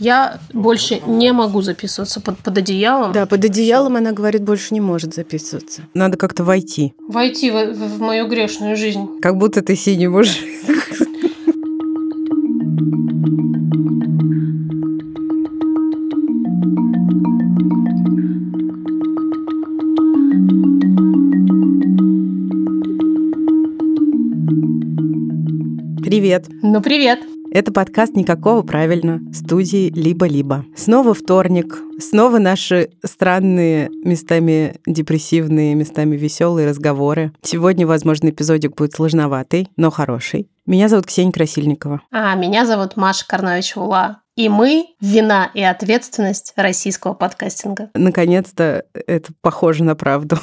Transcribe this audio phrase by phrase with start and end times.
[0.00, 3.12] Я больше не могу записываться под, под одеялом.
[3.12, 5.82] Да, под одеялом она говорит, больше не может записываться.
[5.92, 6.94] Надо как-то войти.
[7.06, 9.06] Войти в, в, в мою грешную жизнь.
[9.20, 10.42] Как будто ты синий мужик.
[26.02, 26.46] Привет.
[26.62, 27.20] Ну, привет.
[27.52, 30.64] Это подкаст «Никакого правильно» студии «Либо-либо».
[30.76, 37.32] Снова вторник, снова наши странные, местами депрессивные, местами веселые разговоры.
[37.42, 40.48] Сегодня, возможно, эпизодик будет сложноватый, но хороший.
[40.64, 42.02] Меня зовут Ксения Красильникова.
[42.12, 44.22] А меня зовут Маша Карнович Ула.
[44.40, 47.90] И мы– вина и ответственность российского подкастинга.
[47.92, 50.38] Наконец-то это похоже на правду.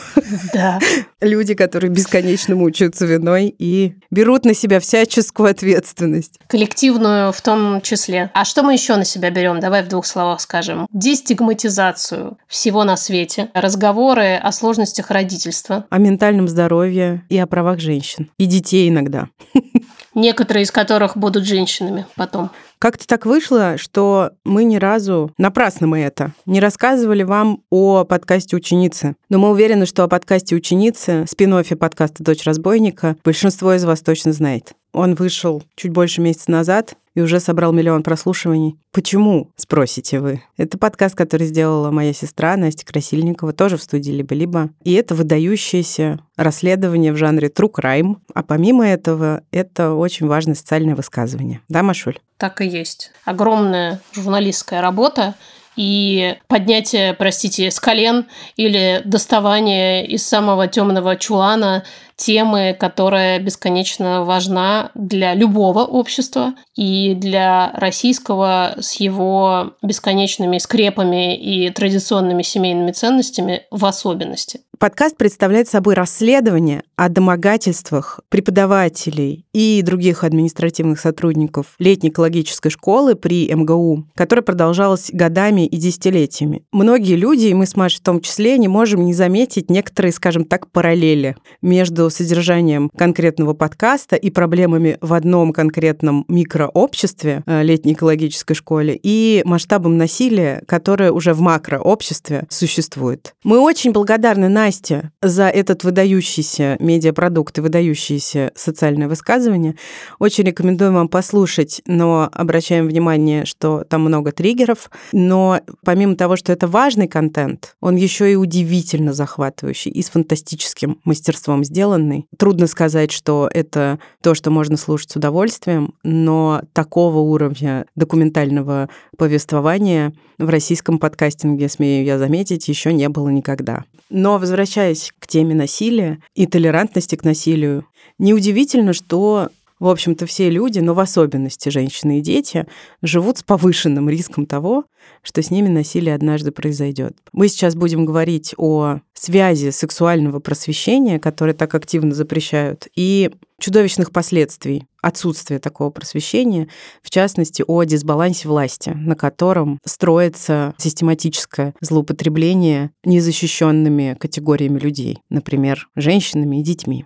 [0.54, 0.78] Да.
[1.20, 6.40] Люди, которые бесконечно мучаются виной и берут на себя всяческую ответственность.
[6.46, 8.30] Коллективную в том числе.
[8.36, 9.60] А что мы еще на себя берем?
[9.60, 10.86] Давай в двух словах скажем.
[10.94, 13.50] Дестигматизацию всего на свете.
[13.56, 15.88] Разговоры о сложностях родительства.
[15.90, 18.30] О ментальном здоровье и о правах женщин.
[18.38, 19.30] И детей иногда.
[20.18, 22.50] Некоторые из которых будут женщинами потом.
[22.80, 28.56] Как-то так вышло, что мы ни разу, напрасно мы это, не рассказывали вам о подкасте
[28.56, 29.16] «Ученицы».
[29.30, 34.34] Но мы уверены, что о подкасте «Ученицы», спин подкаста «Дочь разбойника» большинство из вас точно
[34.34, 34.74] знает.
[34.92, 38.78] Он вышел чуть больше месяца назад и уже собрал миллион прослушиваний.
[38.92, 40.44] Почему, спросите вы?
[40.56, 44.70] Это подкаст, который сделала моя сестра Настя Красильникова, тоже в студии «Либо-либо».
[44.84, 48.18] И это выдающееся расследование в жанре true crime.
[48.36, 51.62] А помимо этого, это очень важное социальное высказывание.
[51.70, 52.20] Да, Машуль?
[52.38, 53.12] Так и есть.
[53.26, 55.34] Огромная журналистская работа,
[55.76, 58.26] и поднятие, простите, с колен
[58.58, 61.84] или доставание из самого темного чулана
[62.18, 71.70] темы, которая бесконечно важна для любого общества и для российского с его бесконечными скрепами и
[71.70, 74.62] традиционными семейными ценностями в особенности.
[74.80, 83.52] Подкаст представляет собой расследование о домогательствах преподавателей и других административных сотрудников летней экологической школы при
[83.52, 86.64] МГУ, которая продолжалась годами и десятилетиями.
[86.72, 90.46] Многие люди, и мы с Машей в том числе, не можем не заметить некоторые, скажем
[90.46, 98.54] так, параллели между содержанием конкретного подкаста и проблемами в одном конкретном микрообществе, э, летней экологической
[98.54, 103.34] школе, и масштабом насилия, которое уже в макрообществе существует.
[103.44, 109.76] Мы очень благодарны Насте за этот выдающийся медиапродукт и выдающиеся социальное высказывание.
[110.20, 114.90] Очень рекомендуем вам послушать, но обращаем внимание, что там много триггеров.
[115.12, 121.00] Но помимо того, что это важный контент, он еще и удивительно захватывающий и с фантастическим
[121.04, 122.28] мастерством сделан сделанный.
[122.38, 130.14] Трудно сказать, что это то, что можно слушать с удовольствием, но такого уровня документального повествования
[130.38, 133.84] в российском подкастинге, смею я заметить, еще не было никогда.
[134.10, 137.86] Но возвращаясь к теме насилия и толерантности к насилию,
[138.20, 139.50] неудивительно, что
[139.80, 142.66] в общем-то, все люди, но в особенности женщины и дети,
[143.02, 144.86] живут с повышенным риском того,
[145.22, 147.18] что с ними насилие однажды произойдет.
[147.32, 154.86] Мы сейчас будем говорить о связи сексуального просвещения, которое так активно запрещают, и чудовищных последствий
[155.02, 156.68] отсутствия такого просвещения,
[157.02, 166.60] в частности, о дисбалансе власти, на котором строится систематическое злоупотребление незащищенными категориями людей, например, женщинами
[166.60, 167.06] и детьми.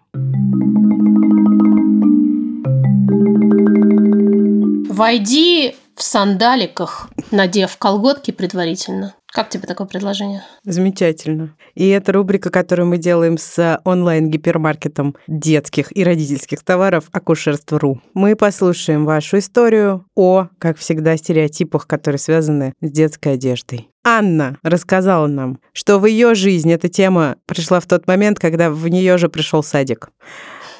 [5.01, 9.15] Войди в сандаликах, надев колготки предварительно.
[9.33, 10.43] Как тебе такое предложение?
[10.63, 11.55] Замечательно.
[11.73, 17.99] И это рубрика, которую мы делаем с онлайн-гипермаркетом детских и родительских товаров «Акушерство.ру».
[18.13, 23.89] Мы послушаем вашу историю о, как всегда, стереотипах, которые связаны с детской одеждой.
[24.03, 28.87] Анна рассказала нам, что в ее жизни эта тема пришла в тот момент, когда в
[28.87, 30.11] нее же пришел садик.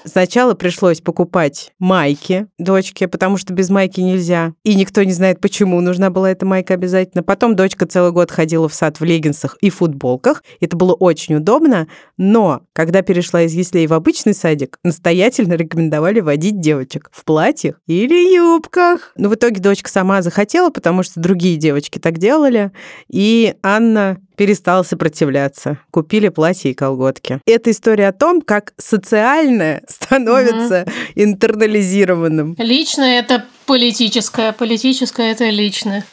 [0.03, 4.53] Сначала пришлось покупать майки дочке, потому что без майки нельзя.
[4.63, 7.23] И никто не знает, почему нужна была эта майка обязательно.
[7.23, 10.43] Потом дочка целый год ходила в сад в леггинсах и футболках.
[10.59, 11.87] Это было очень удобно.
[12.17, 18.35] Но когда перешла из яслей в обычный садик, настоятельно рекомендовали водить девочек в платьях или
[18.35, 19.13] юбках.
[19.15, 22.71] Но в итоге дочка сама захотела, потому что другие девочки так делали.
[23.09, 25.77] И Анна перестал сопротивляться.
[25.91, 27.39] Купили платье и колготки.
[27.45, 30.91] Это история о том, как социальное становится угу.
[31.13, 32.55] интернализированным.
[32.57, 36.03] Личное это политическое, политическое это личное.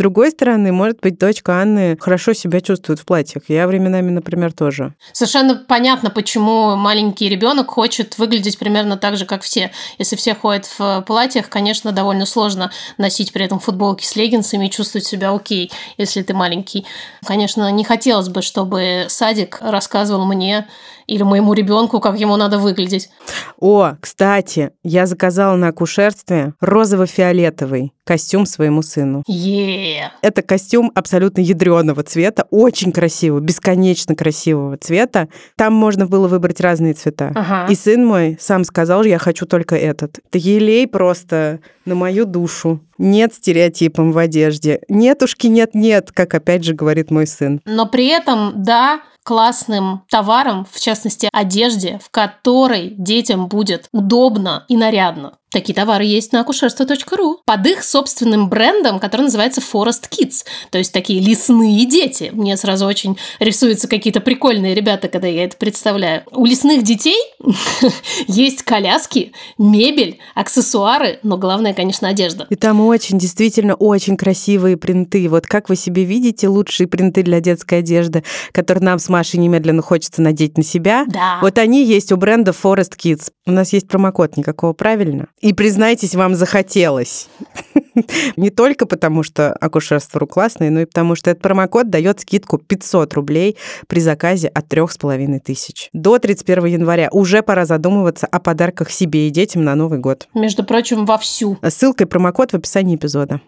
[0.00, 3.42] другой стороны, может быть, дочка Анны хорошо себя чувствует в платьях.
[3.48, 4.94] Я временами, например, тоже.
[5.12, 9.72] Совершенно понятно, почему маленький ребенок хочет выглядеть примерно так же, как все.
[9.98, 14.70] Если все ходят в платьях, конечно, довольно сложно носить при этом футболки с леггинсами и
[14.70, 16.86] чувствовать себя окей, если ты маленький.
[17.26, 20.68] Конечно, не хотелось бы, чтобы садик рассказывал мне
[21.10, 23.10] или моему ребенку, как ему надо выглядеть.
[23.58, 26.54] О, кстати, я заказала на акушерстве
[27.00, 29.22] розово-фиолетовый костюм своему сыну.
[29.28, 30.10] Yeah.
[30.22, 35.28] Это костюм абсолютно ядреного цвета, очень красивого, бесконечно красивого цвета.
[35.56, 37.32] Там можно было выбрать разные цвета.
[37.34, 37.70] Ага.
[37.70, 40.18] И сын мой сам сказал, я хочу только этот.
[40.28, 42.80] Это елей просто на мою душу.
[42.98, 44.80] Нет стереотипом в одежде.
[44.88, 47.60] Нетушки, нет-нет, как опять же говорит мой сын.
[47.64, 54.76] Но при этом, да, классным товаром, в частности, одежде, в которой детям будет удобно и
[54.76, 55.34] нарядно.
[55.50, 60.92] Такие товары есть на акушерство.ру под их собственным брендом, который называется Forest Kids, то есть
[60.92, 62.30] такие лесные дети.
[62.32, 66.22] Мне сразу очень рисуются какие-то прикольные ребята, когда я это представляю.
[66.30, 67.18] У лесных детей
[68.28, 72.46] есть коляски, мебель, аксессуары, но главное, конечно, одежда.
[72.48, 75.28] И там очень, действительно, очень красивые принты.
[75.28, 79.82] Вот как вы себе видите лучшие принты для детской одежды, которые нам с Машей немедленно
[79.82, 81.06] хочется надеть на себя?
[81.08, 81.38] Да.
[81.42, 83.32] Вот они есть у бренда Forest Kids.
[83.46, 85.26] У нас есть промокод никакого, правильно?
[85.40, 87.28] И признайтесь, вам захотелось.
[88.36, 92.58] Не только потому, что акушерство рук классное, но и потому, что этот промокод дает скидку
[92.58, 93.56] 500 рублей
[93.86, 95.88] при заказе от трех с половиной тысяч.
[95.94, 100.28] До 31 января уже пора задумываться о подарках себе и детям на Новый год.
[100.34, 101.58] Между прочим, вовсю.
[101.66, 103.40] Ссылка и промокод в описании эпизода.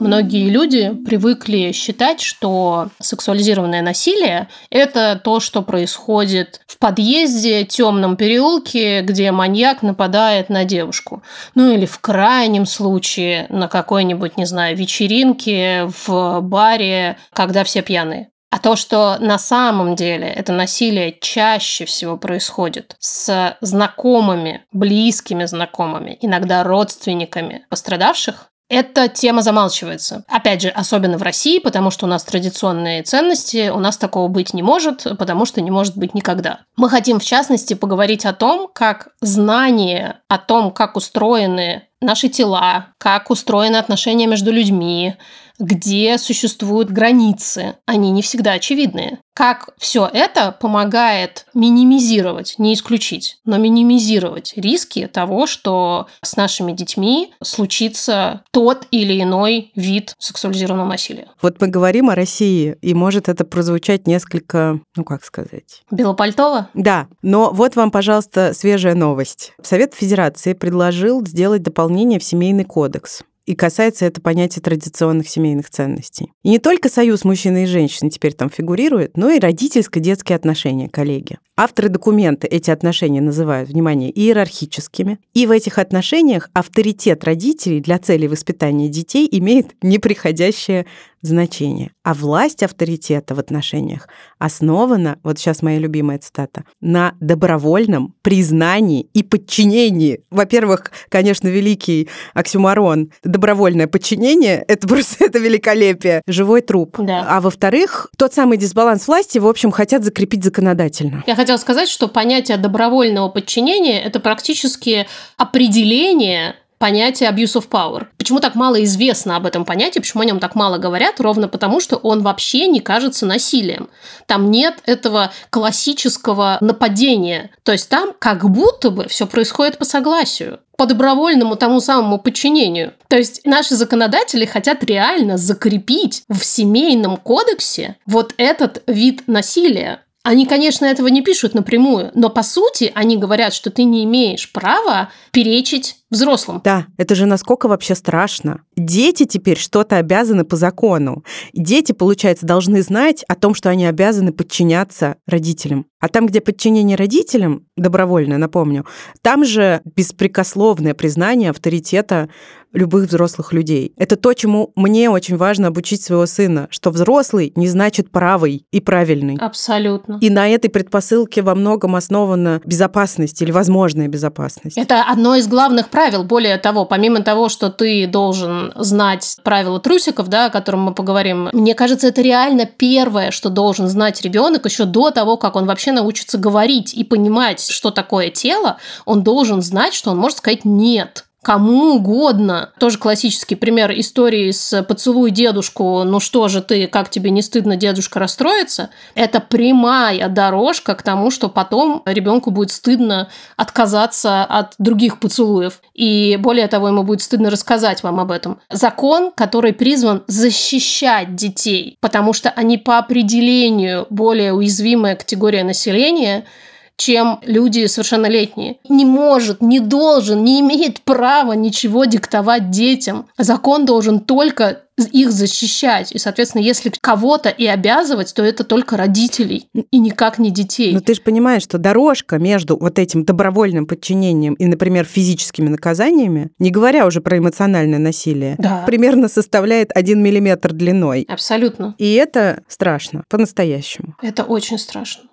[0.00, 9.02] Многие люди привыкли считать, что сексуализированное насилие– это то, что происходит в подъезде, темном переулке,
[9.02, 11.22] где маньяк нападает на девушку.
[11.56, 18.30] Ну или в крайнем случае на какой-нибудь, не знаю, вечеринке в баре, когда все пьяные.
[18.50, 26.16] А то, что на самом деле это насилие чаще всего происходит с знакомыми, близкими знакомыми,
[26.22, 30.24] иногда родственниками пострадавших, эта тема замалчивается.
[30.28, 34.52] Опять же, особенно в России, потому что у нас традиционные ценности, у нас такого быть
[34.52, 36.60] не может, потому что не может быть никогда.
[36.76, 42.88] Мы хотим, в частности, поговорить о том, как знание о том, как устроены наши тела,
[42.98, 45.16] как устроены отношения между людьми,
[45.58, 47.76] где существуют границы.
[47.86, 49.18] Они не всегда очевидные.
[49.34, 57.32] Как все это помогает минимизировать, не исключить, но минимизировать риски того, что с нашими детьми
[57.40, 61.28] случится тот или иной вид сексуализированного насилия.
[61.40, 65.82] Вот мы говорим о России, и может это прозвучать несколько, ну как сказать...
[65.92, 66.68] Белопальтово?
[66.74, 69.52] Да, но вот вам, пожалуйста, свежая новость.
[69.62, 73.22] Совет Федерации предложил сделать дополнение в Семейный кодекс.
[73.48, 76.30] И касается это понятия традиционных семейных ценностей.
[76.42, 81.38] И не только союз мужчины и женщины теперь там фигурирует, но и родительско-детские отношения, коллеги.
[81.60, 85.18] Авторы документа эти отношения называют, внимание, иерархическими.
[85.34, 90.86] И в этих отношениях авторитет родителей для целей воспитания детей имеет неприходящее
[91.22, 91.90] значение.
[92.04, 94.08] А власть авторитета в отношениях
[94.38, 100.20] основана, вот сейчас моя любимая цитата, на добровольном признании и подчинении.
[100.30, 103.10] Во-первых, конечно, великий оксюмарон.
[103.24, 106.22] Добровольное подчинение— это просто это великолепие.
[106.26, 106.96] Живой труп.
[106.98, 107.26] Да.
[107.28, 111.24] А во-вторых, тот самый дисбаланс власти, в общем, хотят закрепить законодательно.
[111.26, 115.08] Я хотела сказать, что понятие добровольного подчинения– это практически
[115.38, 118.06] определение понятие abuse of power.
[118.18, 121.18] Почему так мало известно об этом понятии, почему о нем так мало говорят?
[121.20, 123.88] Ровно потому, что он вообще не кажется насилием.
[124.26, 127.50] Там нет этого классического нападения.
[127.62, 132.92] То есть там как будто бы все происходит по согласию по добровольному тому самому подчинению.
[133.08, 140.02] То есть наши законодатели хотят реально закрепить в семейном кодексе вот этот вид насилия.
[140.28, 144.52] Они, конечно, этого не пишут напрямую, но по сути они говорят, что ты не имеешь
[144.52, 146.60] права перечить взрослым.
[146.64, 148.62] Да, это же насколько вообще страшно.
[148.76, 151.24] Дети теперь что-то обязаны по закону.
[151.52, 155.86] Дети, получается, должны знать о том, что они обязаны подчиняться родителям.
[156.00, 158.86] А там, где подчинение родителям, добровольное, напомню,
[159.20, 162.28] там же беспрекословное признание авторитета
[162.72, 163.92] любых взрослых людей.
[163.96, 168.80] Это то, чему мне очень важно обучить своего сына, что взрослый не значит правый и
[168.80, 169.36] правильный.
[169.40, 170.18] Абсолютно.
[170.20, 174.76] И на этой предпосылке во многом основана безопасность или возможная безопасность.
[174.76, 176.22] Это одно из главных правил.
[176.22, 181.50] Более того, помимо того, что ты должен знать правила трусиков, да, о котором мы поговорим,
[181.52, 185.90] мне кажется, это реально первое, что должен знать ребенок еще до того, как он вообще
[185.90, 188.76] научится говорить и понимать, что такое тело,
[189.06, 191.24] он должен знать, что он может сказать «нет».
[191.42, 192.72] Кому угодно.
[192.78, 197.76] Тоже классический пример истории с «поцелуй дедушку, ну что же ты, как тебе не стыдно,
[197.76, 205.20] дедушка расстроится?» Это прямая дорожка к тому, что потом ребенку будет стыдно отказаться от других
[205.20, 205.80] поцелуев.
[205.94, 208.60] И более того, ему будет стыдно рассказать вам об этом.
[208.70, 216.44] Закон, который призван защищать детей, потому что они по определению более уязвимая категория населения–
[216.98, 218.78] чем люди совершеннолетние.
[218.88, 223.28] Не может, не должен, не имеет права ничего диктовать детям.
[223.38, 226.12] Закон должен только их защищать.
[226.12, 230.92] И, соответственно, если кого-то и обязывать, то это только родителей и никак не детей.
[230.92, 236.50] Но ты же понимаешь, что дорожка между вот этим добровольным подчинением и, например, физическими наказаниями,
[236.58, 238.84] не говоря уже про эмоциональное насилие, да.
[238.86, 241.24] примерно составляет один миллиметр длиной.
[241.28, 241.94] Абсолютно.
[241.98, 244.16] И это страшно, по-настоящему.
[244.22, 245.24] Это очень страшно.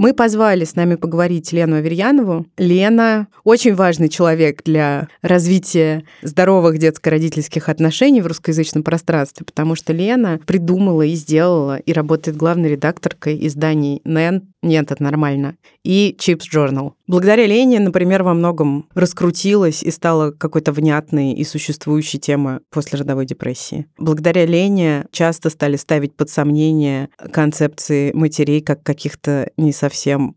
[0.00, 2.46] Мы позвали с нами поговорить Лену Аверьянову.
[2.56, 10.40] Лена очень важный человек для развития здоровых детско-родительских отношений в русскоязычном пространстве, потому что Лена
[10.46, 15.56] придумала и сделала и работает главной редакторкой изданий «НЭН», нет, это нормально.
[15.84, 16.92] И Chips Journal.
[17.06, 23.24] Благодаря Лене, например, во многом раскрутилась и стала какой-то внятной и существующей темой после родовой
[23.24, 23.86] депрессии.
[23.96, 29.89] Благодаря Лене часто стали ставить под сомнение концепции матерей как каких-то не совсем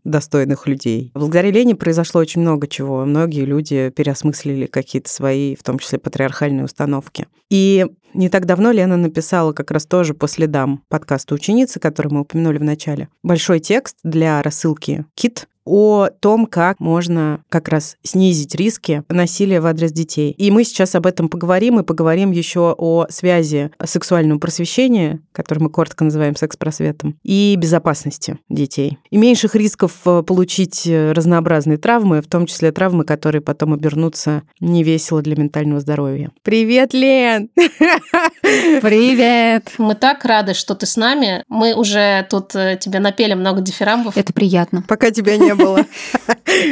[0.04, 1.10] достойных людей.
[1.14, 3.04] Благодаря Лене произошло очень много чего.
[3.04, 7.26] Многие люди переосмыслили какие-то свои, в том числе патриархальные установки.
[7.50, 12.20] И не так давно Лена написала как раз тоже по следам подкаста ученицы, который мы
[12.20, 18.54] упомянули в начале, большой текст для рассылки КИТ, о том, как можно как раз снизить
[18.54, 20.32] риски насилия в адрес детей.
[20.32, 25.70] И мы сейчас об этом поговорим, и поговорим еще о связи сексуального просвещения, который мы
[25.70, 28.98] коротко называем секс-просветом, и безопасности детей.
[29.10, 34.42] И меньших рисков э, получить э, разнообразные травмы, в том числе травмы, которые потом обернутся
[34.60, 36.30] невесело для ментального здоровья.
[36.42, 37.48] Привет, Лен!
[38.42, 39.72] Привет!
[39.78, 41.42] Мы так рады, что ты с нами.
[41.48, 44.16] Мы уже тут э, тебе напели много дифирамбов.
[44.16, 44.84] Это приятно.
[44.86, 45.84] Пока тебя не было.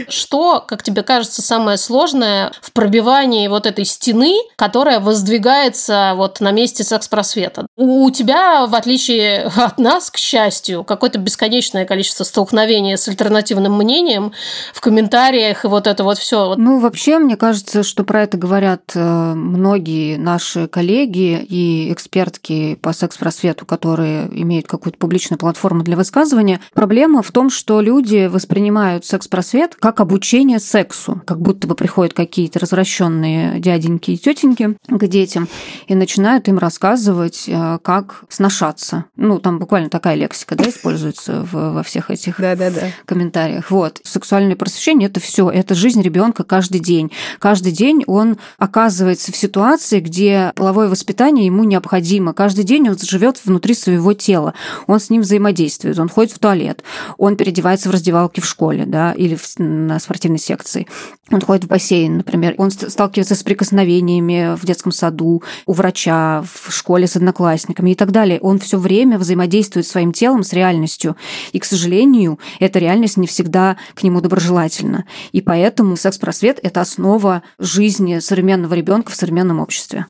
[0.08, 6.52] Что, как тебе кажется, самое сложное в пробивании вот этой стены, которая воздвигается вот на
[6.52, 7.66] месте секс-просвета?
[7.76, 14.32] У тебя, в отличие от нас, к счастью, какое-то бесконечное количество столкновений с альтернативным мнением
[14.72, 16.54] в комментариях и вот это вот все.
[16.56, 22.92] Ну, вообще, мне кажется, что про это говорят э, многие наши коллеги и экспертки по
[22.92, 26.60] секс-просвету, которые имеют какую-то публичную платформу для высказывания.
[26.74, 32.14] Проблема в том, что люди воспринимают воспринимают секс-просвет как обучение сексу, как будто бы приходят
[32.14, 35.46] какие-то развращенные дяденьки и тетеньки к детям
[35.88, 39.04] и начинают им рассказывать, э, как сношаться.
[39.16, 42.86] Ну, там буквально такая лексика, да, используется в, во всех этих да, да, да.
[43.04, 43.70] комментариях.
[43.70, 44.00] Вот.
[44.04, 47.12] Сексуальное просвещение– это все, это жизнь ребенка каждый день.
[47.38, 52.32] Каждый день он оказывается в ситуации, где половое воспитание ему необходимо.
[52.32, 54.54] Каждый день он живет внутри своего тела,
[54.86, 56.82] он с ним взаимодействует, он ходит в туалет,
[57.18, 60.86] он переодевается в раздевалке в школе, школе, да, или в, на спортивной секции.
[61.32, 66.70] Он ходит в бассейн, например, он сталкивается с прикосновениями в детском саду, у врача, в
[66.70, 68.38] школе с одноклассниками и так далее.
[68.40, 71.16] Он все время взаимодействует своим телом с реальностью.
[71.52, 75.06] И, к сожалению, эта реальность не всегда к нему доброжелательна.
[75.32, 80.06] И поэтому секс-просвет– это основа жизни современного ребенка в современном обществе.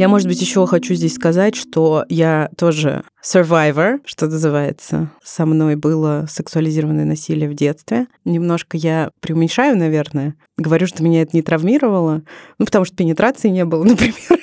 [0.00, 5.10] Я, может быть, еще хочу здесь сказать, что я тоже survivor, что называется.
[5.22, 8.06] Со мной было сексуализированное насилие в детстве.
[8.24, 10.36] Немножко я преуменьшаю, наверное.
[10.56, 12.22] Говорю, что меня это не травмировало.
[12.58, 14.40] Ну, потому что пенетрации не было, например.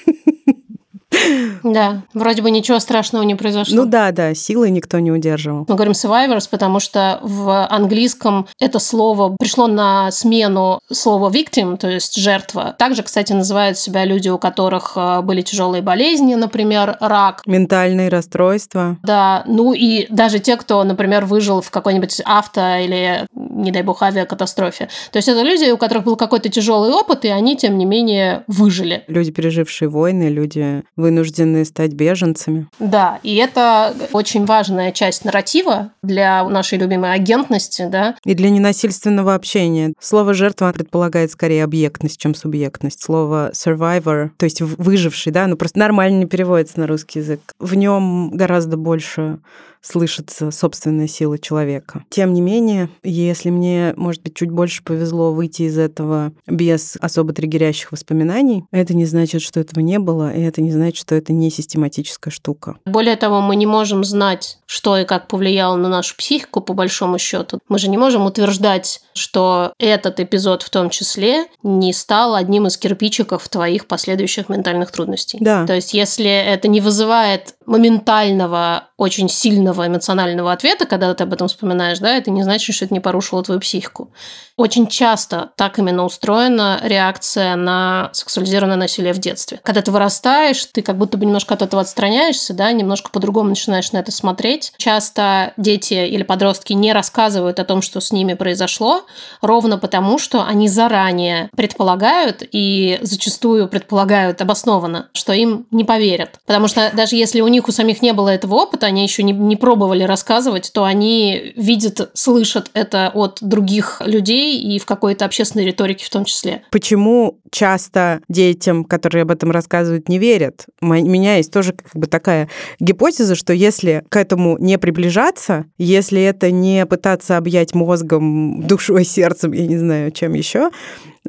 [1.63, 3.75] Да, вроде бы ничего страшного не произошло.
[3.75, 5.65] Ну да, да, силой никто не удерживал.
[5.67, 11.89] Мы говорим survivors, потому что в английском это слово пришло на смену слова victim, то
[11.89, 12.75] есть жертва.
[12.77, 17.41] Также, кстати, называют себя люди, у которых э, были тяжелые болезни, например, рак.
[17.45, 18.97] Ментальные расстройства.
[19.03, 24.01] Да, ну и даже те, кто, например, выжил в какой-нибудь авто или, не дай бог,
[24.01, 24.89] авиакатастрофе.
[25.11, 28.43] То есть это люди, у которых был какой-то тяжелый опыт, и они, тем не менее,
[28.47, 29.03] выжили.
[29.07, 30.83] Люди, пережившие войны, люди,
[31.17, 32.67] вынуждены стать беженцами.
[32.79, 38.15] Да, и это очень важная часть нарратива для нашей любимой агентности, да.
[38.23, 39.93] И для ненасильственного общения.
[39.99, 43.01] Слово «жертва» предполагает скорее объектность, чем субъектность.
[43.01, 47.41] Слово «survivor», то есть выживший, да, ну просто нормально не переводится на русский язык.
[47.59, 49.39] В нем гораздо больше
[49.81, 52.03] слышится собственная сила человека.
[52.09, 57.33] Тем не менее, если мне, может быть, чуть больше повезло выйти из этого без особо
[57.33, 61.33] триггерящих воспоминаний, это не значит, что этого не было, и это не значит, что это
[61.33, 62.77] не систематическая штука.
[62.85, 67.17] Более того, мы не можем знать, что и как повлияло на нашу психику, по большому
[67.17, 67.59] счету.
[67.69, 72.77] Мы же не можем утверждать, что этот эпизод в том числе не стал одним из
[72.77, 75.37] кирпичиков твоих последующих ментальных трудностей.
[75.41, 75.65] Да.
[75.65, 81.47] То есть, если это не вызывает моментального, очень сильного эмоционального ответа, когда ты об этом
[81.47, 84.11] вспоминаешь, да, это не значит, что это не порушило твою психику.
[84.55, 89.59] Очень часто так именно устроена реакция на сексуализированное насилие в детстве.
[89.61, 93.91] Когда ты вырастаешь, ты как будто бы немножко от этого отстраняешься, да, немножко по-другому начинаешь
[93.91, 94.73] на это смотреть.
[94.77, 99.05] Часто дети или подростки не рассказывают о том, что с ними произошло,
[99.41, 106.39] ровно потому, что они заранее предполагают и зачастую предполагают обоснованно, что им не поверят.
[106.45, 109.33] Потому что даже если у них у самих не было этого опыта, они еще не,
[109.33, 115.65] не пробовали рассказывать, то они видят, слышат это от других людей, и в какой-то общественной
[115.65, 116.63] риторике в том числе.
[116.71, 120.65] Почему часто детям, которые об этом рассказывают, не верят?
[120.81, 122.49] У меня есть тоже как бы такая
[122.79, 129.51] гипотеза, что если к этому не приближаться, если это не пытаться объять мозгом, душой, сердцем,
[129.51, 130.71] я не знаю, чем еще,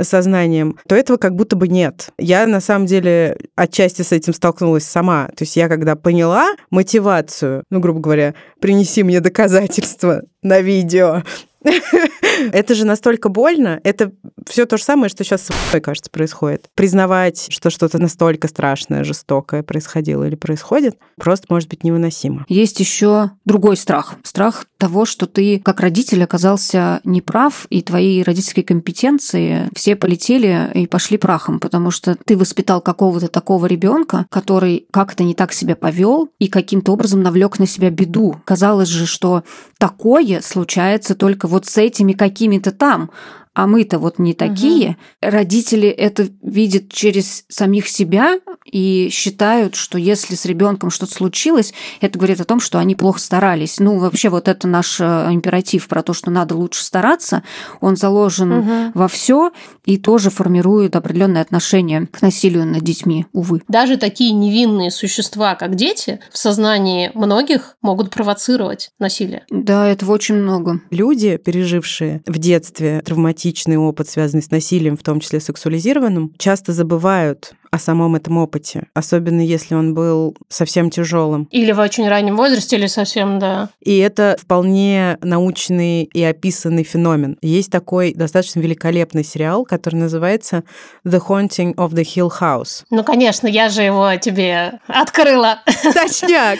[0.05, 2.11] сознанием, то этого как будто бы нет.
[2.19, 5.27] Я на самом деле отчасти с этим столкнулась сама.
[5.29, 11.23] То есть я когда поняла мотивацию, ну, грубо говоря, принеси мне доказательства на видео,
[11.63, 13.81] это же настолько больно.
[13.85, 14.13] Это
[14.47, 16.69] все то же самое, что сейчас с кажется, происходит.
[16.75, 22.45] Признавать, что что-то настолько страшное, жестокое происходило или происходит, просто может быть невыносимо.
[22.49, 24.15] Есть еще другой страх.
[24.23, 30.87] Страх того, что ты как родитель оказался неправ, и твои родительские компетенции все полетели и
[30.87, 36.31] пошли прахом, потому что ты воспитал какого-то такого ребенка, который как-то не так себя повел
[36.39, 38.37] и каким-то образом навлек на себя беду.
[38.45, 39.43] Казалось же, что
[39.79, 43.11] такое случается только вот с этими какими-то там,
[43.59, 44.91] а мы-то вот не такие.
[44.91, 44.97] Угу.
[45.33, 52.21] Родители это видят через самих себя и считают, что если с ребенком что-то случилось, это
[52.21, 53.81] говорит о том, что они плохо старались.
[53.81, 57.43] Ну, вообще, вот это наш э, императив про то, что надо лучше стараться,
[57.81, 58.93] он заложен угу.
[58.95, 59.51] во все
[59.85, 63.63] и тоже формирует определенное отношение к насилию над детьми, увы.
[63.67, 69.45] Даже такие невинные существа, как дети, в сознании многих могут провоцировать насилие.
[69.51, 70.81] Да, этого очень много.
[70.91, 76.73] Люди, пережившие в детстве травматические травматичный опыт, связанный с насилием, в том числе сексуализированным, часто
[76.73, 81.49] забывают о самом этом опыте, особенно если он был совсем тяжелым.
[81.51, 83.69] Или в очень раннем возрасте, или совсем, да.
[83.81, 87.37] И это вполне научный и описанный феномен.
[87.43, 90.65] Есть такой достаточно великолепный сериал, который называется
[91.07, 92.85] The Haunting of the Hill House.
[92.91, 95.61] Ну, конечно, я же его тебе открыла.
[95.95, 96.59] Точняк!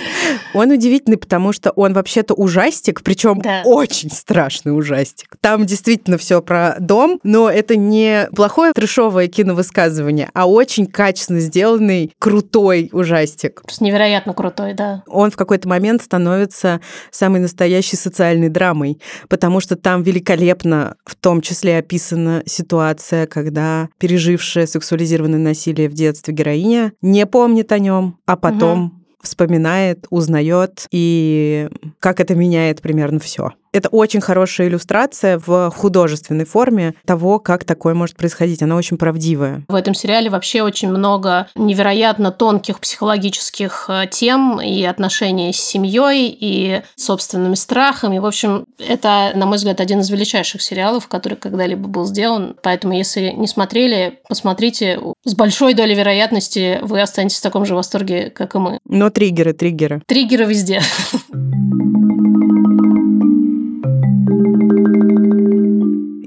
[0.55, 3.63] Он удивительный, потому что он вообще-то ужастик, причем да.
[3.65, 5.37] очень страшный ужастик.
[5.41, 12.13] Там действительно все про дом, но это не плохое трешовое киновысказывание, а очень качественно сделанный,
[12.19, 13.63] крутой ужастик.
[13.79, 15.05] Невероятно крутой, да.
[15.07, 16.81] Он в какой-то момент становится
[17.13, 24.67] самой настоящей социальной драмой, потому что там великолепно в том числе описана ситуация, когда пережившая
[24.67, 28.93] сексуализированное насилие в детстве героиня не помнит о нем, а потом угу.
[29.23, 31.69] вспоминает, узнает, и
[32.01, 33.53] как это меняет примерно все.
[33.79, 38.61] Это очень хорошая иллюстрация в художественной форме того, как такое может происходить.
[38.61, 39.63] Она очень правдивая.
[39.69, 46.37] В этом сериале вообще очень много невероятно тонких психологических э, тем и отношений с семьей,
[46.41, 48.19] и собственными страхами.
[48.19, 52.57] В общем, это, на мой взгляд, один из величайших сериалов, который когда-либо был сделан.
[52.61, 54.99] Поэтому, если не смотрели, посмотрите.
[55.25, 58.81] С большой долей вероятности вы останетесь в таком же восторге, как и мы.
[58.89, 60.03] Но триггеры, триггеры.
[60.09, 60.83] Триггеры везде.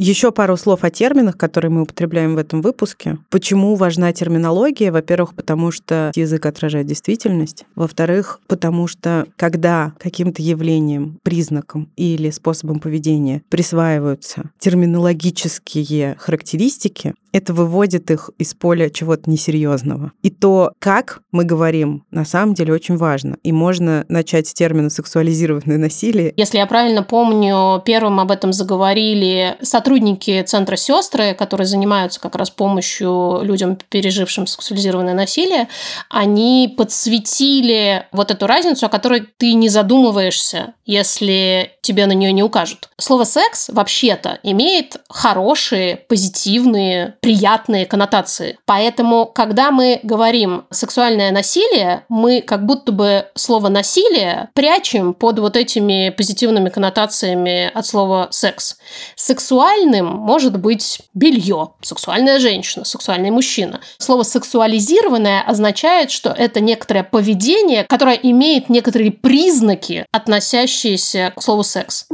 [0.04, 3.20] Еще пару слов о терминах, которые мы употребляем в этом выпуске.
[3.30, 4.92] Почему важна терминология?
[4.92, 7.66] Во-первых, потому что язык отражает действительность.
[7.76, 18.12] Во-вторых, потому что когда каким-то явлением, признаком или способом поведения присваиваются терминологические характеристики, это выводит
[18.12, 20.12] их из поля чего-то несерьезного.
[20.22, 23.38] И то, как мы говорим, на самом деле очень важно.
[23.44, 26.34] И можно начать с термина сексуализированное насилие.
[26.38, 32.50] Если я правильно помню, первым об этом заговорили сотрудники Центра Сестры, которые занимаются как раз
[32.50, 35.68] помощью людям, пережившим сексуализированное насилие.
[36.10, 42.44] Они подсветили вот эту разницу, о которой ты не задумываешься, если тебе на нее не
[42.44, 42.90] укажут.
[42.98, 48.58] Слово секс вообще-то имеет хорошие, позитивные приятные коннотации.
[48.66, 55.56] Поэтому, когда мы говорим сексуальное насилие, мы как будто бы слово насилие прячем под вот
[55.56, 58.78] этими позитивными коннотациями от слова секс.
[59.16, 63.82] Сексуальным может быть белье, сексуальная женщина, сексуальный мужчина.
[64.00, 72.08] Слово сексуализированное означает, что это некоторое поведение, которое имеет некоторые признаки, относящиеся к слову секс.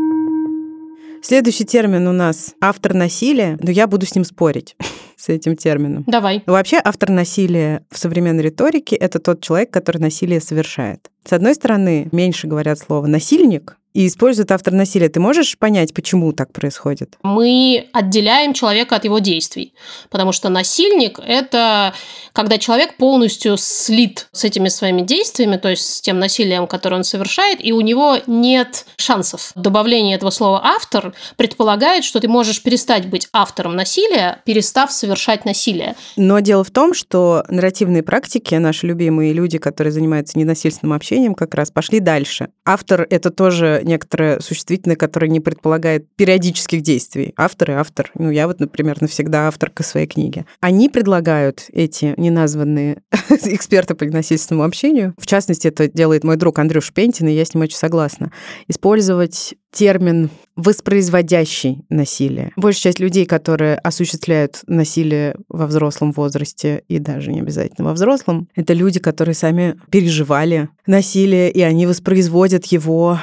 [1.21, 4.75] Следующий термин у нас автор насилия, но я буду с ним спорить
[5.15, 6.03] с этим термином.
[6.07, 6.43] Давай.
[6.45, 11.09] Вообще автор насилия в современной риторике– это тот человек, который насилие совершает.
[11.25, 15.09] С одной стороны, меньше говорят слово «насильник», и использует автор насилия.
[15.09, 17.15] Ты можешь понять, почему так происходит?
[17.23, 19.73] Мы отделяем человека от его действий,
[20.09, 21.93] потому что насильник– это
[22.33, 27.03] когда человек полностью слит с этими своими действиями, то есть с тем насилием, которое он
[27.03, 29.51] совершает, и у него нет шансов.
[29.55, 35.95] Добавление этого слова «автор» предполагает, что ты можешь перестать быть автором насилия, перестав совершать насилие.
[36.15, 41.55] Но дело в том, что нарративные практики, наши любимые люди, которые занимаются ненасильственным общением, как
[41.55, 42.49] раз пошли дальше.
[42.65, 47.33] Автор– это тоже некоторое существительное, которое не предполагает периодических действий.
[47.37, 48.11] Автор и автор.
[48.15, 50.45] Ну, я вот, например, навсегда авторка своей книги.
[50.59, 56.93] Они предлагают эти неназванные эксперты по ненасильственному общению, в частности, это делает мой друг Андрюш
[56.93, 58.31] Пентин, и я с ним очень согласна,
[58.67, 62.51] использовать термин воспроизводящий насилие.
[62.55, 68.47] Большая часть людей, которые осуществляют насилие во взрослом возрасте и даже не обязательно во взрослом,
[68.55, 73.19] это люди, которые сами переживали насилие, и они воспроизводят его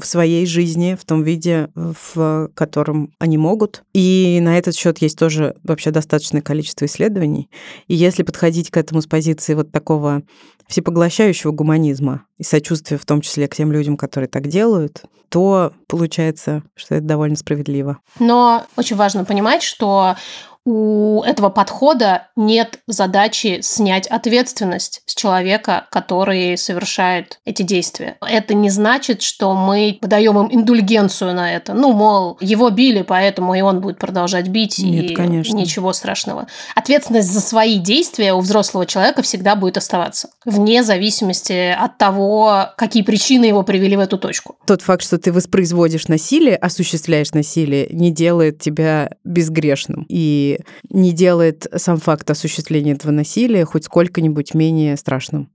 [0.00, 3.82] в своей жизни в том виде, в котором они могут.
[3.92, 7.50] И на этот счет есть тоже вообще достаточное количество исследований.
[7.86, 10.22] И если подходить к этому с позиции вот такого
[10.68, 16.62] всепоглощающего гуманизма и сочувствия в том числе к тем людям, которые так делают, то получается,
[16.74, 17.98] что это довольно справедливо.
[18.18, 20.16] Но очень важно понимать, что
[20.66, 28.18] у этого подхода нет задачи снять ответственность с человека, который совершает эти действия.
[28.20, 31.72] Это не значит, что мы подаем им индульгенцию на это.
[31.72, 35.56] Ну, мол, его били, поэтому и он будет продолжать бить, нет, и конечно.
[35.56, 36.46] ничего страшного.
[36.74, 43.02] Ответственность за свои действия у взрослого человека всегда будет оставаться, вне зависимости от того, какие
[43.02, 44.56] причины его привели в эту точку.
[44.66, 50.04] Тот факт, что ты воспроизводишь насилие, осуществляешь насилие, не делает тебя безгрешным.
[50.08, 50.49] И
[50.88, 55.48] не делает сам факт осуществления этого насилия хоть сколько-нибудь менее страшным.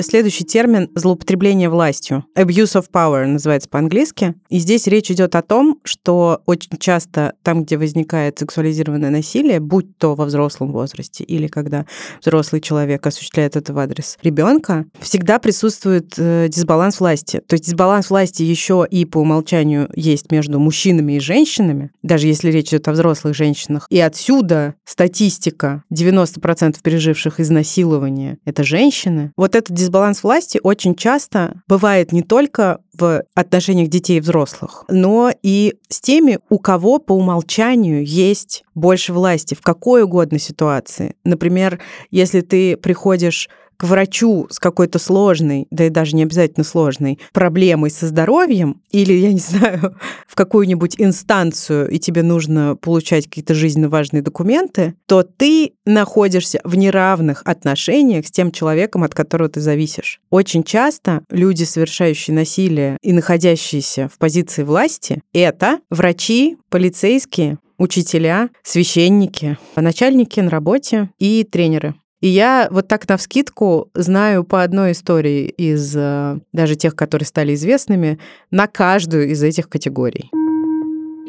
[0.00, 2.24] Следующий термин– злоупотребление властью.
[2.36, 4.34] Abuse of power называется по-английски.
[4.48, 9.98] И здесь речь идет о том, что очень часто там, где возникает сексуализированное насилие, будь
[9.98, 11.84] то во взрослом возрасте или когда
[12.20, 17.42] взрослый человек осуществляет это в адрес ребенка, всегда присутствует э, дисбаланс власти.
[17.46, 22.50] То есть дисбаланс власти еще и по умолчанию есть между мужчинами и женщинами, даже если
[22.50, 23.86] речь идет о взрослых женщинах.
[23.90, 29.32] И отсюда статистика 90% переживших изнасилование– это женщины.
[29.36, 35.32] Вот этот дисбаланс власти очень часто бывает не только в отношениях детей и взрослых, но
[35.42, 41.16] и с теми, у кого по умолчанию есть больше власти в какой угодно ситуации.
[41.24, 43.48] Например, если ты приходишь
[43.82, 49.12] к врачу с какой-то сложной, да и даже не обязательно сложной, проблемой со здоровьем, или,
[49.12, 49.96] я не знаю,
[50.28, 56.76] в какую-нибудь инстанцию, и тебе нужно получать какие-то жизненно важные документы, то ты находишься в
[56.76, 60.20] неравных отношениях с тем человеком, от которого ты зависишь.
[60.30, 69.58] Очень часто люди, совершающие насилие и находящиеся в позиции власти, это врачи, полицейские, учителя, священники,
[69.74, 71.96] начальники на работе и тренеры.
[72.22, 77.26] И я вот так на вскидку знаю по одной истории из э, даже тех, которые
[77.26, 78.20] стали известными,
[78.52, 80.30] на каждую из этих категорий.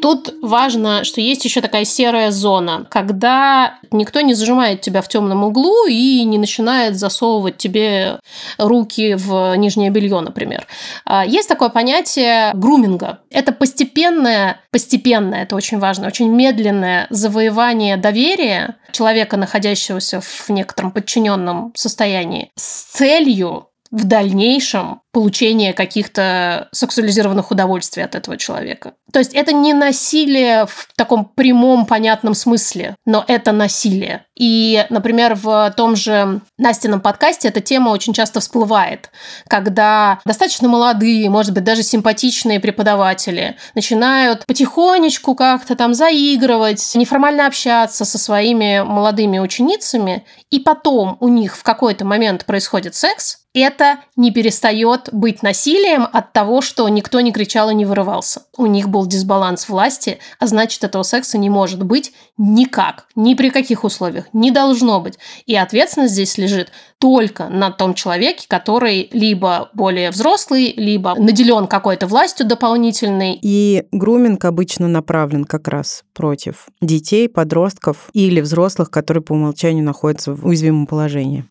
[0.04, 5.44] Тут важно, что есть еще такая серая зона, когда никто не зажимает тебя в темном
[5.44, 8.20] углу и не начинает засовывать тебе
[8.58, 10.66] руки в нижнее белье, например.
[11.06, 13.20] А, есть такое понятие груминга.
[13.30, 21.72] Это постепенное, постепенное, это очень важно, очень медленное завоевание доверия человека, находящегося в некотором подчиненном
[21.74, 28.92] состоянии, с целью в дальнейшем получения каких-то сексуализированных удовольствий от этого человека.
[29.12, 34.26] То есть это не насилие в таком прямом, понятном смысле, но это насилие.
[34.36, 39.10] И, например, в том же Настином подкасте эта тема очень часто всплывает,
[39.46, 48.04] когда достаточно молодые, может быть, даже симпатичные преподаватели начинают потихонечку как-то там заигрывать, неформально общаться
[48.04, 54.32] со своими молодыми ученицами, и потом у них в какой-то момент происходит секс, это не
[54.32, 58.42] перестает быть насилием от того, что никто не кричал и не вырывался.
[58.56, 63.50] У них был дисбаланс власти, а значит, этого секса не может быть никак, ни при
[63.50, 65.18] каких условиях, не должно быть.
[65.46, 72.06] И ответственность здесь лежит только на том человеке, который либо более взрослый, либо наделен какой-то
[72.06, 73.38] властью дополнительной.
[73.42, 80.32] И груминг обычно направлен как раз против детей, подростков или взрослых, которые по умолчанию находятся
[80.32, 81.44] в уязвимом положении.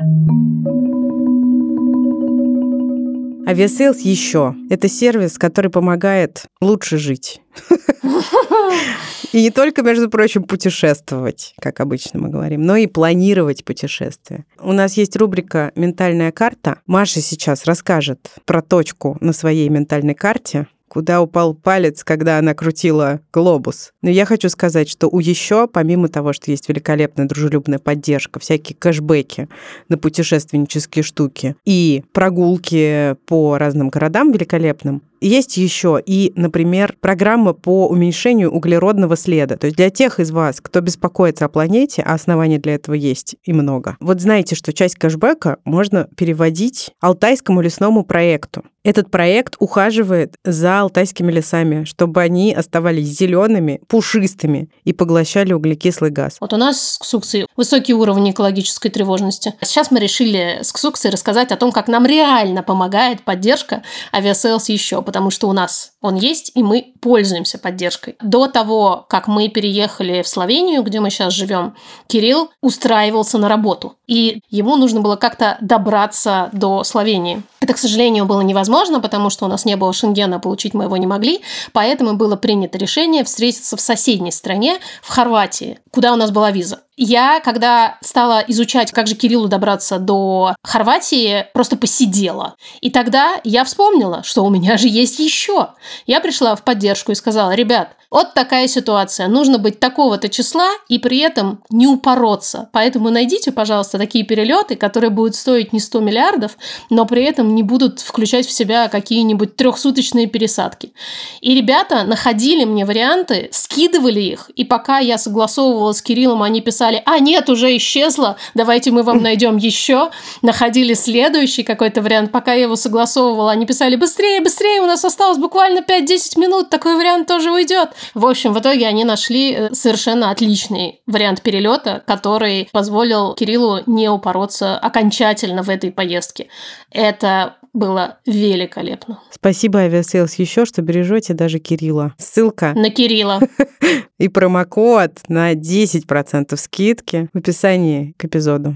[3.53, 4.55] Aviasales еще.
[4.71, 7.39] Это сервис, который помогает лучше жить.
[9.31, 14.45] И не только, между прочим, путешествовать, как обычно мы говорим, но и планировать путешествия.
[14.59, 16.79] У нас есть рубрика «Ментальная карта».
[16.85, 23.19] Маша сейчас расскажет про точку на своей ментальной карте, куда упал палец, когда она крутила
[23.33, 23.93] глобус.
[24.03, 28.75] Но я хочу сказать, что у еще, помимо того, что есть великолепная дружелюбная поддержка, всякие
[28.77, 29.49] кэшбэки
[29.89, 37.87] на путешественнические штуки и прогулки по разным городам великолепным, есть еще и, например, программа по
[37.87, 39.57] уменьшению углеродного следа.
[39.57, 43.35] То есть для тех из вас, кто беспокоится о планете, а оснований для этого есть
[43.43, 48.63] и много, вот знаете, что часть кэшбэка можно переводить Алтайскому лесному проекту.
[48.83, 56.35] Этот проект ухаживает за алтайскими лесами, чтобы они оставались зелеными, пушистыми и поглощали углекислый газ.
[56.41, 59.53] Вот у нас с Ксуксой высокий уровень экологической тревожности.
[59.61, 65.01] Сейчас мы решили с Ксуксой рассказать о том, как нам реально помогает поддержка Aviasales еще,
[65.13, 68.15] потому что у нас он есть, и мы пользуемся поддержкой.
[68.21, 71.75] До того, как мы переехали в Словению, где мы сейчас живем,
[72.07, 77.41] Кирилл устраивался на работу, и ему нужно было как-то добраться до Словении.
[77.61, 80.97] Это, к сожалению, было невозможно, потому что у нас не было шенгена, получить мы его
[80.97, 86.31] не могли, поэтому было принято решение встретиться в соседней стране, в Хорватии, куда у нас
[86.31, 86.81] была виза.
[86.95, 92.55] Я, когда стала изучать, как же Кириллу добраться до Хорватии, просто посидела.
[92.81, 95.69] И тогда я вспомнила, что у меня же есть еще.
[96.05, 99.27] Я пришла в поддержку и сказала, ребят, вот такая ситуация.
[99.27, 102.69] Нужно быть такого-то числа и при этом не упороться.
[102.71, 106.55] Поэтому найдите, пожалуйста, такие перелеты, которые будут стоить не 100 миллиардов,
[106.91, 110.93] но при этом не будут включать в себя какие-нибудь трехсуточные пересадки.
[111.41, 117.01] И ребята находили мне варианты, скидывали их, и пока я согласовывала с Кириллом, они писали,
[117.07, 120.11] а нет, уже исчезло, давайте мы вам найдем еще.
[120.43, 125.39] Находили следующий какой-то вариант, пока я его согласовывала, они писали, быстрее, быстрее, у нас осталось
[125.39, 127.89] буквально 5-10 минут, такой вариант тоже уйдет.
[128.13, 134.09] В общем, в итоге они нашли э, совершенно отличный вариант перелета, который позволил Кириллу не
[134.09, 136.47] упороться окончательно в этой поездке.
[136.91, 139.19] Это было великолепно.
[139.31, 142.13] Спасибо, Aviasales, еще, что бережете даже Кирилла.
[142.17, 143.39] Ссылка на Кирилла
[144.19, 148.75] и промокод на 10% скидки в описании к эпизоду.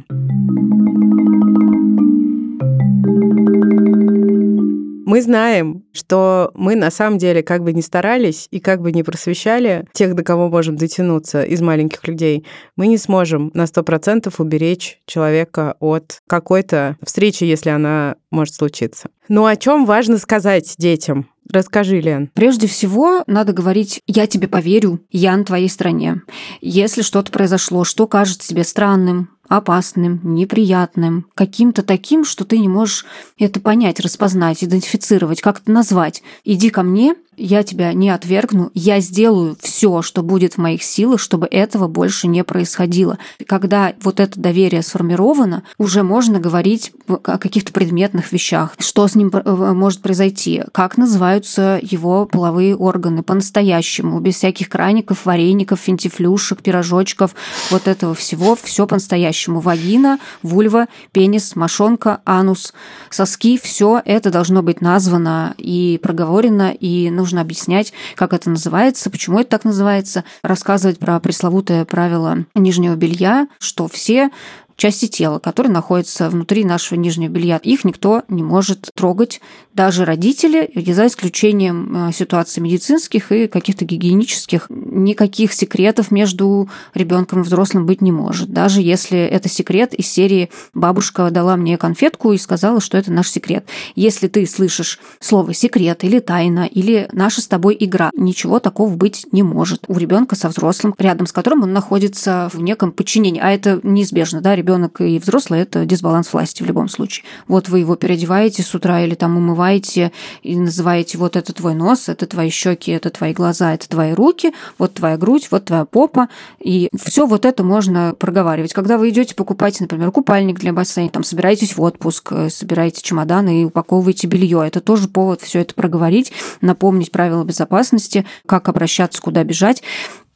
[5.07, 9.03] Мы знаем, что мы на самом деле как бы не старались и как бы не
[9.03, 14.99] просвещали тех, до кого можем дотянуться из маленьких людей, мы не сможем на 100% уберечь
[15.05, 19.07] человека от какой-то встречи, если она может случиться.
[19.29, 21.29] Ну о чем важно сказать детям?
[21.49, 22.29] Расскажи, Лен.
[22.33, 26.21] Прежде всего, надо говорить «я тебе поверю, я на твоей стороне».
[26.59, 33.05] Если что-то произошло, что кажется тебе странным, опасным, неприятным, каким-то таким, что ты не можешь
[33.37, 36.23] это понять, распознать, идентифицировать, как-то назвать.
[36.43, 41.19] Иди ко мне, я тебя не отвергну, я сделаю все, что будет в моих силах,
[41.19, 43.19] чтобы этого больше не происходило.
[43.45, 49.29] Когда вот это доверие сформировано, уже можно говорить о каких-то предметных вещах, что с ним
[49.31, 57.35] э, может произойти, как называются его половые органы по-настоящему, без всяких краников, вареников, финтифлюшек, пирожочков,
[57.69, 59.59] вот этого всего, все по-настоящему.
[59.59, 62.73] Вагина, вульва, пенис, мошонка, анус,
[63.11, 69.09] соски, все это должно быть названо и проговорено, и нужно нужно объяснять, как это называется,
[69.09, 74.29] почему это так называется, рассказывать про пресловутое правило нижнего белья, что все
[74.77, 77.57] части тела, которые находятся внутри нашего нижнего белья.
[77.57, 79.41] Их никто не может трогать,
[79.73, 84.67] даже родители, за исключением э, ситуаций медицинских и каких-то гигиенических.
[84.69, 88.49] Никаких секретов между ребенком и взрослым быть не может.
[88.49, 93.29] Даже если это секрет из серии «бабушка дала мне конфетку и сказала, что это наш
[93.29, 93.65] секрет».
[93.95, 99.27] Если ты слышишь слово «секрет» или «тайна» или «наша с тобой игра», ничего такого быть
[99.31, 103.41] не может у ребенка со взрослым, рядом с которым он находится в неком подчинении.
[103.41, 104.66] А это неизбежно, да, ребенок
[104.99, 107.25] и взрослый– это дисбаланс власти в любом случае.
[107.47, 110.11] Вот вы его переодеваете с утра или там умываете
[110.43, 114.53] и называете вот это твой нос, это твои щеки, это твои глаза, это твои руки,
[114.77, 116.29] вот твоя грудь, вот твоя попа.
[116.59, 118.73] И все вот это можно проговаривать.
[118.73, 123.61] Когда вы идете покупать, например, купальник для бассейна, там собираетесь в отпуск, э, собираете чемоданы
[123.61, 129.43] и упаковываете белье, это тоже повод все это проговорить, напомнить правила безопасности, как обращаться, куда
[129.43, 129.83] бежать.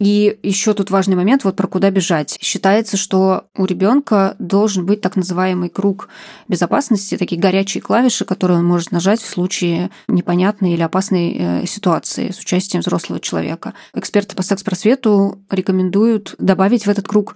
[0.01, 2.35] И еще тут важный момент вот про куда бежать.
[2.41, 6.09] Считается, что у ребенка должен быть так называемый круг
[6.47, 12.31] безопасности, такие горячие клавиши, которые он может нажать в случае непонятной или опасной э, ситуации
[12.31, 13.75] с участием взрослого человека.
[13.93, 17.35] Эксперты по секс-просвету рекомендуют добавить в этот круг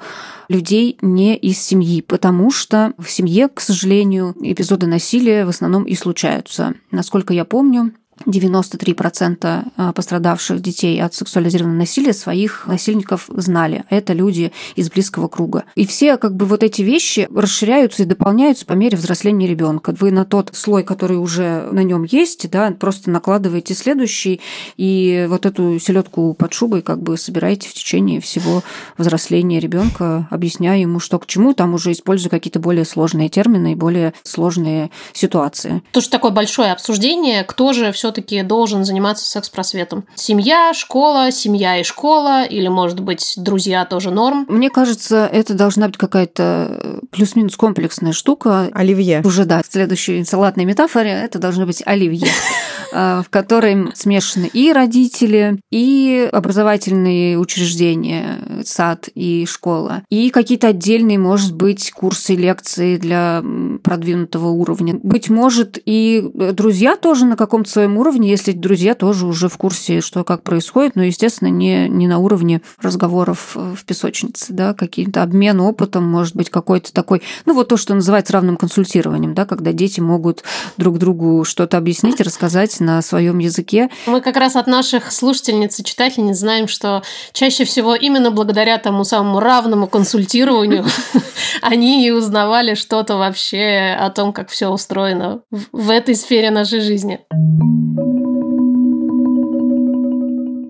[0.49, 5.93] людей не из семьи, потому что в семье, к сожалению, эпизоды насилия в основном и
[5.93, 6.73] случаются.
[6.89, 7.93] Насколько я помню,
[8.25, 13.83] 93% а, пострадавших детей от сексуализированного насилия своих насильников знали.
[13.89, 15.65] Это люди из близкого круга.
[15.75, 19.93] И все как бы вот эти вещи расширяются и дополняются по мере взросления ребенка.
[19.99, 24.41] Вы на тот слой, который уже на нем есть, да, просто накладываете следующий,
[24.77, 28.63] и вот эту селедку под шубой как бы собираете в течение всего
[28.97, 33.75] взросления ребенка, объясняя ему, что к чему, там уже используя какие-то более сложные термины и
[33.75, 35.83] более сложные ситуации.
[35.91, 40.05] Тоже такое большое обсуждение, кто же все все-таки должен заниматься секс-просветом?
[40.13, 44.45] Семья, школа, семья и школа, или, может быть, друзья тоже норм?
[44.47, 48.69] Мне кажется, это должна быть какая-то плюс-минус комплексная штука.
[48.73, 49.23] Оливье.
[49.25, 52.27] Уже, да, в следующей салатной метафоре это должно быть оливье
[52.91, 61.55] в которой смешаны и родители, и образовательные учреждения, сад и школа, и какие-то отдельные, может
[61.55, 63.43] быть, курсы, лекции для
[63.83, 64.99] продвинутого уровня.
[65.01, 70.01] Быть может, и друзья тоже на каком-то своем уровне, если друзья тоже уже в курсе,
[70.01, 75.59] что как происходит, но, естественно, не, не на уровне разговоров в песочнице, да, какие-то обмен
[75.59, 79.99] опытом, может быть, какой-то такой, ну, вот то, что называется равным консультированием, да, когда дети
[79.99, 80.43] могут
[80.77, 83.89] друг другу что-то объяснить, рассказать на своем языке.
[84.05, 89.03] Мы как раз от наших слушательниц и читательниц знаем, что чаще всего именно благодаря тому
[89.03, 90.85] самому равному консультированию
[91.61, 97.19] они и узнавали что-то вообще о том, как все устроено в этой сфере нашей жизни.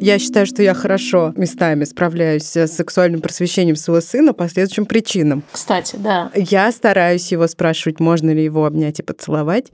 [0.05, 5.41] Я считаю, что я хорошо местами справляюсь с сексуальным просвещением своего сына по следующим причинам.
[5.51, 6.29] Кстати, да.
[6.35, 9.71] Я стараюсь его спрашивать, можно ли его обнять и поцеловать.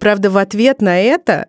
[0.00, 1.48] Правда, в ответ на это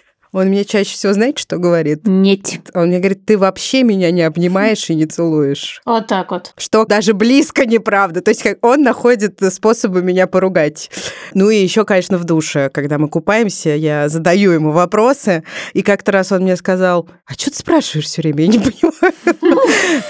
[0.33, 2.01] он мне чаще всего, знаете, что говорит?
[2.05, 2.61] Нет.
[2.73, 5.81] Он мне говорит, ты вообще меня не обнимаешь и не целуешь.
[5.91, 6.53] Вот так вот.
[6.57, 8.21] Что даже близко неправда.
[8.21, 10.89] То есть как он находит способы меня поругать.
[11.33, 16.13] Ну и еще, конечно, в душе, когда мы купаемся, я задаю ему вопросы, и как-то
[16.13, 18.45] раз он мне сказал, а что ты спрашиваешь все время?
[18.45, 19.13] Я не понимаю.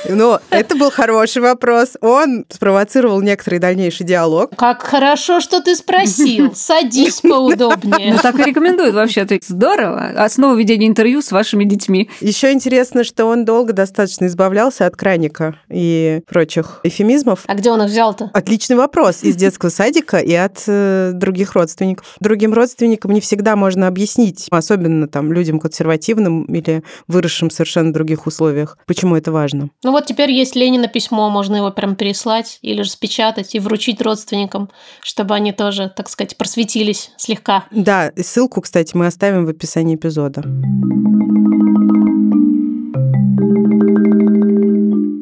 [0.09, 1.97] Но это был хороший вопрос.
[2.01, 4.55] Он спровоцировал некоторый дальнейший диалог.
[4.55, 6.53] Как хорошо, что ты спросил.
[6.55, 8.13] Садись поудобнее.
[8.13, 9.39] Ну так и рекомендуют вообще-то.
[9.41, 12.09] Здорово основа ведения интервью с вашими детьми.
[12.19, 17.43] Еще интересно, что он долго достаточно избавлялся от краника и прочих эфемизмов.
[17.47, 18.29] А где он их взял-то?
[18.33, 19.23] Отличный вопрос.
[19.23, 22.15] Из детского садика и от э, других родственников.
[22.19, 28.27] Другим родственникам не всегда можно объяснить, особенно там людям консервативным или выросшим в совершенно других
[28.27, 29.69] условиях, почему это важно.
[29.83, 34.69] Ну вот теперь есть Ленина письмо, можно его прям переслать или распечатать и вручить родственникам,
[35.01, 37.65] чтобы они тоже, так сказать, просветились слегка.
[37.71, 40.41] Да, ссылку, кстати, мы оставим в описании эпизода.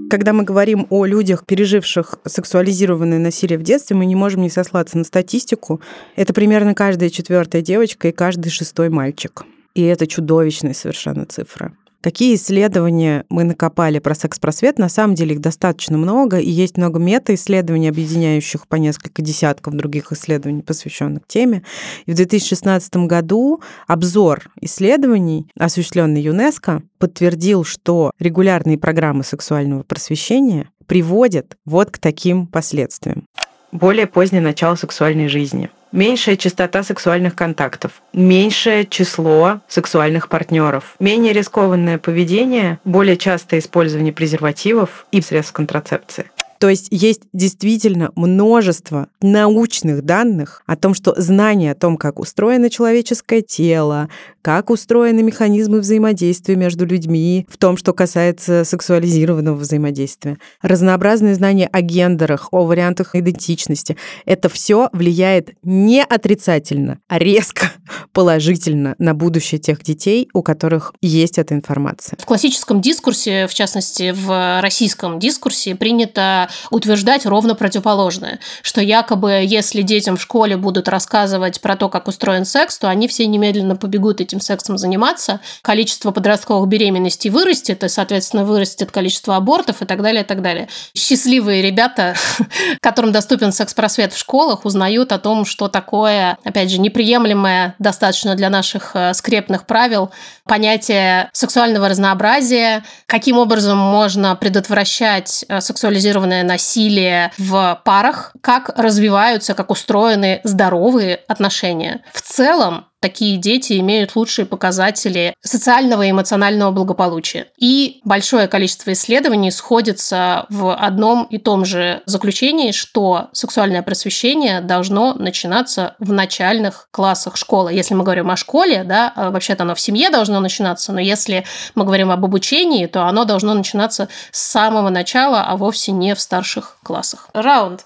[0.09, 4.97] Когда мы говорим о людях, переживших сексуализированное насилие в детстве, мы не можем не сослаться
[4.97, 5.81] на статистику.
[6.15, 9.43] Это примерно каждая четвертая девочка и каждый шестой мальчик.
[9.75, 11.73] И это чудовищная совершенно цифра.
[12.01, 14.79] Какие исследования мы накопали про секс-просвет?
[14.79, 20.13] На самом деле их достаточно много, и есть много мета-исследований, объединяющих по несколько десятков других
[20.13, 21.63] исследований, посвященных теме.
[22.05, 31.57] И в 2016 году обзор исследований, осуществленный ЮНЕСКО, подтвердил, что регулярные программы сексуального просвещения приводят
[31.65, 33.25] вот к таким последствиям.
[33.73, 41.97] Более позднее начало сексуальной жизни– меньшая частота сексуальных контактов, меньшее число сексуальных партнеров, менее рискованное
[41.97, 46.31] поведение, более частое использование презервативов и средств контрацепции.
[46.59, 52.69] То есть есть действительно множество научных данных о том, что знание о том, как устроено
[52.69, 54.09] человеческое тело,
[54.41, 61.81] как устроены механизмы взаимодействия между людьми, в том, что касается сексуализированного взаимодействия, разнообразные знания о
[61.81, 63.95] гендерах, о вариантах идентичности,
[64.25, 67.71] это все влияет не отрицательно, а резко
[68.11, 72.17] положительно на будущее тех детей, у которых есть эта информация.
[72.19, 79.81] В классическом дискурсе, в частности, в российском дискурсе, принято утверждать ровно противоположное, что якобы если
[79.81, 84.21] детям в школе будут рассказывать про то, как устроен секс, то они все немедленно побегут
[84.21, 90.23] этим сексом заниматься, количество подростковых беременностей вырастет, и, соответственно, вырастет количество абортов и так далее,
[90.23, 90.69] и так далее.
[90.93, 92.15] Счастливые ребята,
[92.81, 98.49] которым доступен секс-просвет в школах, узнают о том, что такое, опять же, неприемлемое достаточно для
[98.51, 100.11] наших э, скрепных правил
[100.45, 109.71] понятие сексуального разнообразия, каким образом можно предотвращать э, сексуализированное насилие в парах, как развиваются, как
[109.71, 112.03] устроены здоровые отношения.
[112.13, 117.47] В целом, такие дети имеют лучшие показатели социального и эмоционального благополучия.
[117.57, 125.13] И большое количество исследований сходится в одном и том же заключении, что сексуальное просвещение должно
[125.13, 127.73] начинаться в начальных классах школы.
[127.73, 131.45] Если мы говорим о школе, да, а вообще-то оно в семье должно начинаться, но если
[131.75, 136.19] мы говорим об обучении, то оно должно начинаться с самого начала, а вовсе не в
[136.19, 137.29] старших классах.
[137.33, 137.85] Раунд.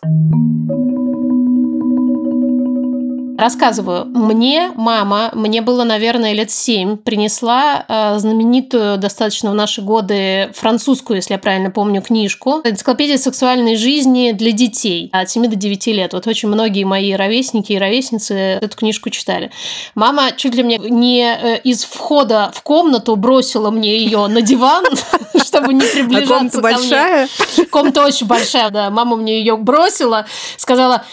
[3.38, 4.06] Рассказываю.
[4.06, 11.18] Мне мама, мне было, наверное, лет семь, принесла э, знаменитую достаточно в наши годы французскую,
[11.18, 16.14] если я правильно помню, книжку «Энциклопедия сексуальной жизни для детей» от 7 до 9 лет.
[16.14, 19.52] Вот очень многие мои ровесники и ровесницы эту книжку читали.
[19.96, 24.86] Мама чуть ли мне не э, из входа в комнату бросила мне ее на диван,
[25.44, 27.28] чтобы не приближаться а комната большая?
[27.72, 28.90] Комната очень большая, да.
[28.90, 30.26] Мама мне ее бросила,
[30.58, 31.04] сказала,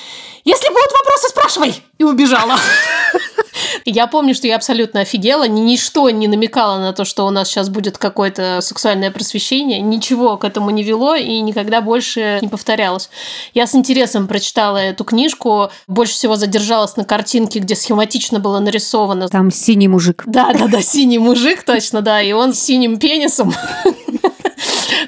[0.45, 1.74] если будут вопросы, спрашивай!
[1.99, 2.57] И убежала.
[3.84, 7.68] Я помню, что я абсолютно офигела, ничто не намекало на то, что у нас сейчас
[7.68, 13.11] будет какое-то сексуальное просвещение, ничего к этому не вело и никогда больше не повторялось.
[13.55, 19.28] Я с интересом прочитала эту книжку, больше всего задержалась на картинке, где схематично было нарисовано.
[19.28, 20.24] Там синий мужик.
[20.26, 23.55] Да, да, да, синий мужик, точно, да, и он с синим пенисом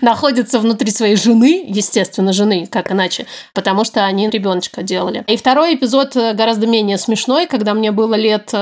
[0.00, 5.24] находится внутри своей жены, естественно, жены, как иначе, потому что они ребеночка делали.
[5.26, 8.54] И второй эпизод э, гораздо менее смешной, когда мне было лет 12,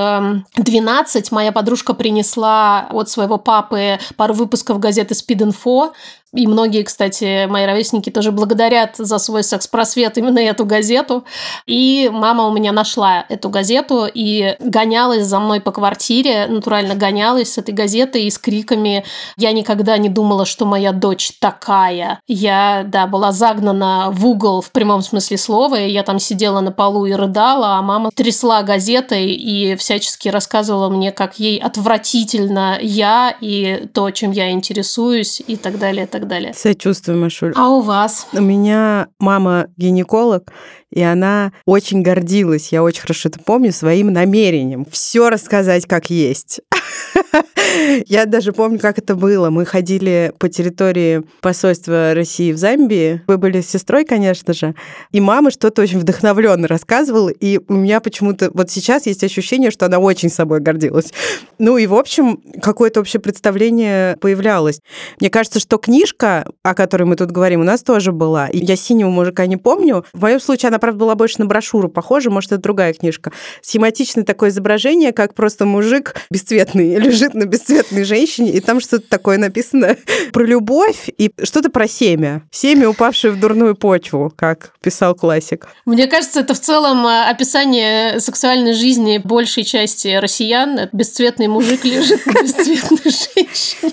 [1.30, 5.92] эм, моя подружка принесла от своего папы пару выпусков газеты Speed Info
[6.32, 11.24] и многие, кстати, мои ровесники тоже благодарят за свой секс-просвет именно эту газету.
[11.66, 17.54] И мама у меня нашла эту газету и гонялась за мной по квартире, натурально гонялась
[17.54, 19.04] с этой газетой и с криками
[19.36, 21.09] «Я никогда не думала, что моя дочь
[21.40, 22.20] такая».
[22.26, 26.72] Я, да, была загнана в угол в прямом смысле слова, и я там сидела на
[26.72, 33.34] полу и рыдала, а мама трясла газетой и всячески рассказывала мне, как ей отвратительно я
[33.40, 36.54] и то, чем я интересуюсь и так далее, и так далее.
[36.54, 37.52] Сочувствую, Машуль.
[37.56, 38.26] А у вас?
[38.32, 40.52] У меня мама гинеколог,
[40.90, 46.60] и она очень гордилась, я очень хорошо это помню, своим намерением все рассказать как есть.
[48.06, 49.50] Я даже помню, как это было.
[49.50, 53.22] Мы ходили по территории посольства России в Замбии.
[53.26, 54.74] Вы были с сестрой, конечно же.
[55.12, 57.28] И мама что-то очень вдохновленно рассказывала.
[57.28, 61.12] И у меня почему-то вот сейчас есть ощущение, что она очень собой гордилась.
[61.58, 64.80] Ну и, в общем, какое-то общее представление появлялось.
[65.20, 68.48] Мне кажется, что книжка, о которой мы тут говорим, у нас тоже была.
[68.48, 70.04] И я синего мужика не помню.
[70.12, 72.30] В моем случае она, правда, была больше на брошюру похожа.
[72.30, 73.32] Может, это другая книжка.
[73.62, 79.38] Схематичное такое изображение, как просто мужик бесцветный лежит на бесцветной женщине, и там что-то такое
[79.38, 79.96] написано
[80.32, 82.42] про любовь и что-то про семя.
[82.50, 85.68] Семя, упавшее в дурную почву, как писал классик.
[85.84, 90.88] Мне кажется, это в целом э, описание сексуальной жизни большей части россиян.
[90.92, 93.92] Бесцветный мужик лежит на бесцветной женщине.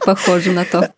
[0.00, 0.92] Похоже на то.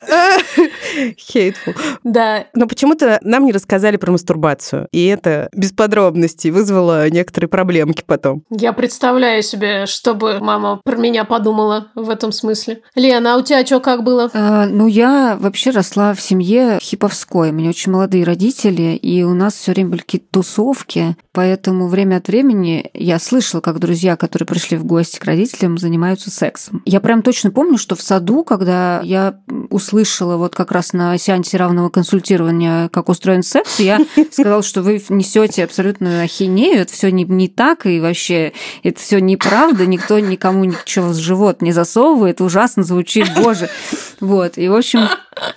[1.18, 1.74] Хейтфул.
[2.02, 2.46] Да.
[2.54, 4.88] Но почему-то нам не рассказали про мастурбацию.
[4.92, 8.42] И это без подробностей вызвало некоторые проблемки потом.
[8.50, 12.80] Я представляю себе, чтобы мама про меня подумала в этом смысле.
[12.94, 14.30] Лена, а у тебя что, как было?
[14.32, 17.50] А, ну, я вообще росла в семье хиповской.
[17.50, 21.16] У меня очень молодые родители, и у нас все время были какие-то тусовки.
[21.32, 26.30] Поэтому время от времени я слышала, как друзья, которые пришли в гости к родителям, занимаются
[26.30, 26.82] сексом.
[26.84, 29.40] Я прям точно помню, что в саду, когда я
[29.70, 35.02] услышала вот как раз на сеансе равного консультирования, как устроен секс, я сказала, что вы
[35.08, 40.64] несете абсолютно ахинею, это все не, не так, и вообще это все неправда, никто никому
[40.64, 43.68] ничего в живот не засовывает, ужасно звучит, боже.
[44.20, 45.08] Вот, и, в общем,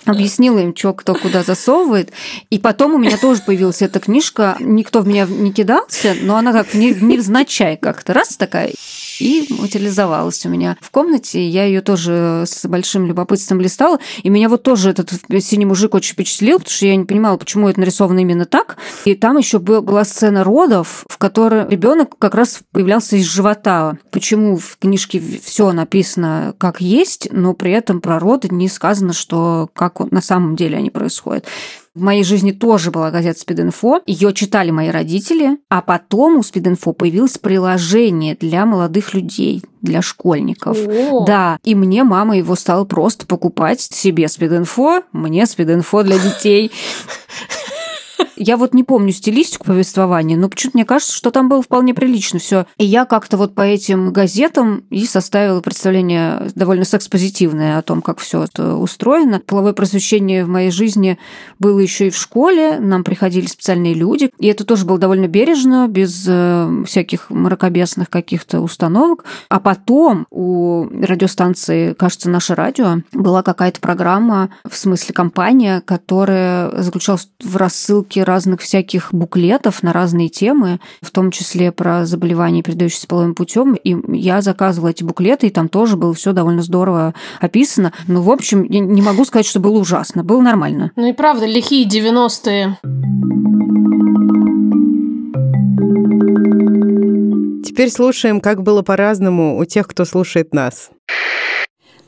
[0.04, 2.10] объяснила им, что кто куда засовывает.
[2.50, 4.56] И потом у меня тоже появилась эта книжка.
[4.60, 8.72] Никто в меня не кидался, но она как невзначай как-то раз такая
[9.20, 11.46] и материализовалась у меня в комнате.
[11.46, 13.98] Я ее тоже с большим любопытством листала.
[14.22, 15.10] И меня вот тоже этот
[15.42, 18.76] синий мужик очень впечатлил, потому что я не понимала, почему это нарисовано именно так.
[19.04, 23.98] И там еще была сцена родов, в которой ребенок как раз появлялся из живота.
[24.10, 29.68] Почему в книжке все написано как есть, но при этом про роды не сказано, что
[29.74, 31.46] как на самом деле они происходят.
[31.98, 34.02] В моей жизни тоже была газета «Спидинфо».
[34.06, 40.78] Ее читали мои родители, а потом у «Спидинфо» появилось приложение для молодых людей, для школьников.
[40.78, 41.24] О.
[41.26, 46.70] Да, и мне мама его стала просто покупать себе «Спидинфо», мне «Спидинфо» для детей.
[48.40, 52.38] Я вот не помню стилистику повествования, но почему-то мне кажется, что там было вполне прилично
[52.38, 52.66] все.
[52.78, 58.20] И я как-то вот по этим газетам и составила представление довольно секс-позитивное о том, как
[58.20, 59.42] все это устроено.
[59.44, 61.18] Половое просвещение в моей жизни
[61.58, 62.78] было еще и в школе.
[62.78, 64.30] Нам приходили специальные люди.
[64.38, 69.24] И это тоже было довольно бережно, без э, всяких мракобесных каких-то установок.
[69.48, 77.28] А потом у радиостанции, кажется, «Наше радио» была какая-то программа, в смысле компания, которая заключалась
[77.42, 83.34] в рассылке разных всяких буклетов на разные темы, в том числе про заболевания, передающиеся половым
[83.34, 83.74] путем.
[83.74, 87.92] И я заказывала эти буклеты, и там тоже было все довольно здорово описано.
[88.06, 90.22] Ну, в общем, я не могу сказать, что было ужасно.
[90.22, 90.92] Было нормально.
[90.94, 92.78] Ну и правда, лихие 90-е.
[97.64, 100.90] Теперь слушаем, как было по-разному у тех, кто слушает нас.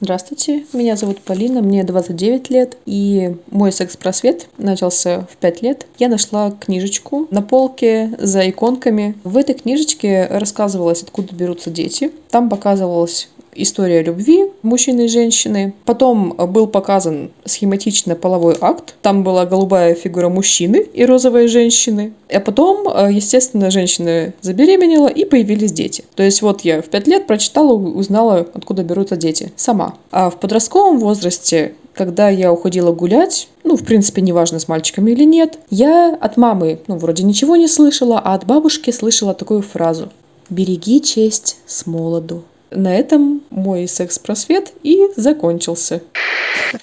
[0.03, 5.87] Здравствуйте, меня зовут Полина, мне 29 лет, и мой секс-просвет начался в 5 лет.
[5.99, 9.15] Я нашла книжечку на полке за иконками.
[9.25, 12.13] В этой книжечке рассказывалось, откуда берутся дети.
[12.31, 15.75] Там показывалось история любви мужчины и женщины.
[15.85, 18.95] Потом был показан схематично половой акт.
[19.03, 22.13] Там была голубая фигура мужчины и розовая женщины.
[22.33, 26.05] А потом, э, естественно, женщина забеременела и появились дети.
[26.15, 29.53] То есть вот я в пять лет прочитала, узнала, откуда берутся дети.
[29.57, 29.95] Сама.
[30.11, 35.25] А в подростковом возрасте когда я уходила гулять, ну, в принципе, неважно, с мальчиками или
[35.25, 40.09] нет, я от мамы, ну, вроде ничего не слышала, а от бабушки слышала такую фразу
[40.49, 42.43] «Береги честь с молоду».
[42.71, 46.03] На этом мой секс-просвет и закончился.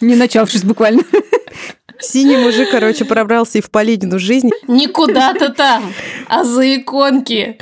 [0.01, 1.03] Не начавшись буквально.
[1.99, 4.49] Синий мужик, короче, пробрался и в Полинину жизнь.
[4.67, 5.93] Не куда-то там,
[6.27, 7.57] а за иконки.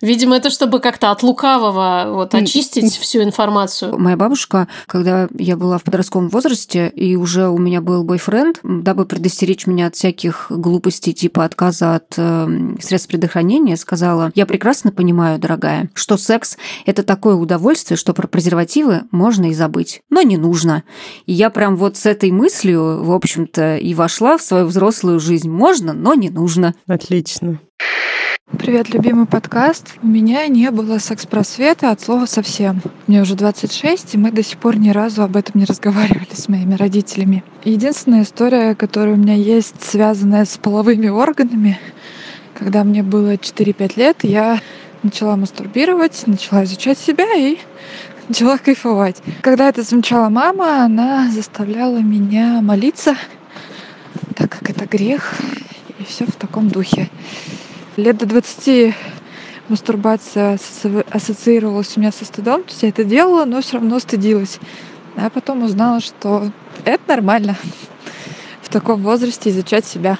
[0.00, 3.98] Видимо, это чтобы как-то от лукавого вот очистить всю информацию.
[3.98, 9.06] Моя бабушка, когда я была в подростковом возрасте, и уже у меня был бойфренд, дабы
[9.06, 15.38] предостеречь меня от всяких глупостей типа отказа от э, средств предохранения, сказала, я прекрасно понимаю,
[15.38, 20.84] дорогая, что секс– это такое удовольствие, что про презервативы можно и забыть, но не нужно.
[21.26, 25.50] И я прям вот с этой мыслью, в общем-то, и вошла в свою взрослую жизнь.
[25.50, 26.74] Можно, но не нужно.
[26.86, 27.58] Отлично.
[28.52, 29.94] Привет, любимый подкаст.
[30.04, 32.80] У меня не было секс-просвета от слова совсем.
[33.08, 36.48] Мне уже 26, и мы до сих пор ни разу об этом не разговаривали с
[36.48, 37.42] моими родителями.
[37.64, 41.80] Единственная история, которая у меня есть, связанная с половыми органами,
[42.54, 44.60] когда мне было 4-5 лет, я
[45.02, 47.58] начала мастурбировать, начала изучать себя и
[48.28, 49.16] начала кайфовать.
[49.42, 53.16] Когда это замечала мама, она заставляла меня молиться,
[54.36, 55.34] так как это грех,
[55.98, 57.10] и все в таком духе.
[57.96, 58.94] Лет до 20
[59.70, 60.58] мастурбация
[61.10, 62.62] ассоциировалась у меня со стыдом.
[62.62, 64.58] То есть я это делала, но все равно стыдилась.
[65.16, 66.50] А потом узнала, что
[66.84, 67.56] это нормально
[68.60, 70.18] в таком возрасте изучать себя.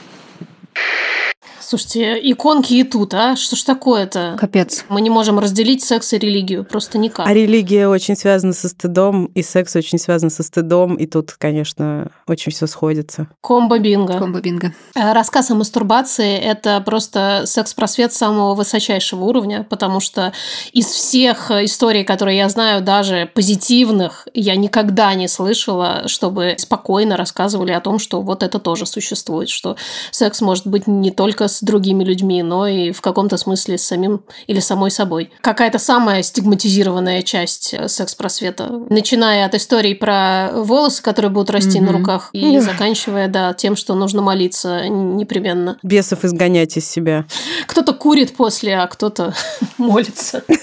[1.68, 3.34] Слушайте, иконки и тут, а?
[3.34, 4.36] Что ж такое-то?
[4.38, 4.84] Капец.
[4.88, 7.26] Мы не можем разделить секс и религию, просто никак.
[7.26, 12.12] А религия очень связана со стыдом, и секс очень связан со стыдом, и тут, конечно,
[12.28, 13.26] очень все сходится.
[13.40, 14.16] Комбо-бинго.
[14.16, 14.74] Комбо-бинго.
[14.94, 20.32] Э, Рассказ о мастурбации– это просто секс-просвет самого высочайшего уровня, потому что
[20.72, 27.72] из всех историй, которые я знаю, даже позитивных, я никогда не слышала, чтобы спокойно рассказывали
[27.72, 29.74] о том, что вот это тоже существует, что
[30.12, 34.22] секс может быть не только с другими людьми, но и в каком-то смысле с самим
[34.46, 35.30] или самой собой.
[35.40, 41.92] Какая-то самая стигматизированная часть э, секс-просвета, начиная от историй про волосы, которые будут расти на
[41.92, 41.98] Мгм.
[42.00, 45.78] руках, и заканчивая, да, тем, что нужно молиться непременно.
[45.82, 47.26] Бесов изгонять из себя.
[47.66, 49.34] Кто-то курит после, а кто-то
[49.78, 50.42] молится.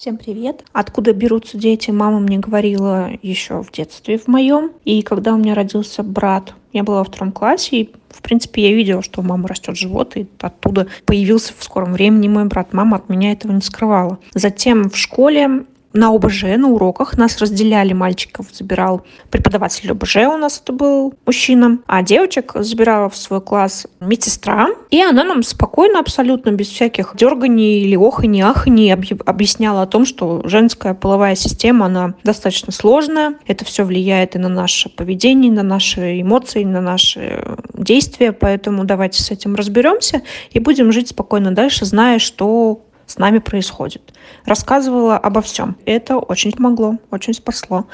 [0.00, 0.64] Всем привет.
[0.72, 4.72] Откуда берутся дети, мама мне говорила еще в детстве в моем.
[4.86, 8.74] И когда у меня родился брат, я была во втором классе, и, в принципе, я
[8.74, 12.72] видела, что у мамы растет живот, и оттуда появился в скором времени мой брат.
[12.72, 14.18] Мама от меня этого не скрывала.
[14.32, 17.16] Затем в школе на ОБЖ, на уроках.
[17.18, 23.16] Нас разделяли, мальчиков забирал преподаватель ОБЖ у нас это был мужчина, а девочек забирала в
[23.16, 29.82] свой класс медсестра, и она нам спокойно, абсолютно без всяких дерганий или оханий, аханий объясняла
[29.82, 34.88] о том, что женская половая система, она достаточно сложная, это все влияет и на наше
[34.88, 40.58] поведение, и на наши эмоции, и на наши действия, поэтому давайте с этим разберемся и
[40.58, 44.14] будем жить спокойно дальше, зная, что с нами происходит.
[44.44, 45.76] Рассказывала обо всем.
[45.84, 47.86] Это очень помогло, очень спасло.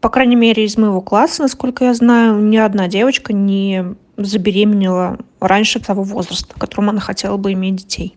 [0.00, 5.78] По крайней мере, из моего класса, насколько я знаю, ни одна девочка не забеременела раньше
[5.78, 8.16] того возраста, в котором она хотела бы иметь детей.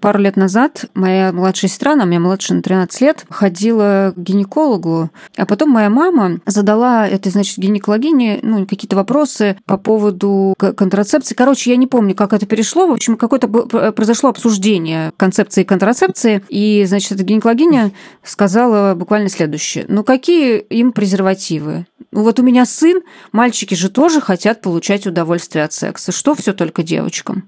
[0.00, 5.10] Пару лет назад моя младшая сестра, она меня младше на 13 лет, ходила к гинекологу,
[5.36, 11.34] а потом моя мама задала этой, значит, гинекологине ну, какие-то вопросы по поводу контрацепции.
[11.34, 12.86] Короче, я не помню, как это перешло.
[12.86, 13.48] В общем, какое-то
[13.92, 19.86] произошло обсуждение концепции контрацепции, и, значит, эта гинекологиня сказала буквально следующее.
[19.88, 21.86] Ну, какие им презервативы?
[22.12, 23.00] Ну, вот у меня сын,
[23.32, 26.12] мальчики же тоже хотят получать удовольствие от секса.
[26.12, 27.44] Что все только девочкам?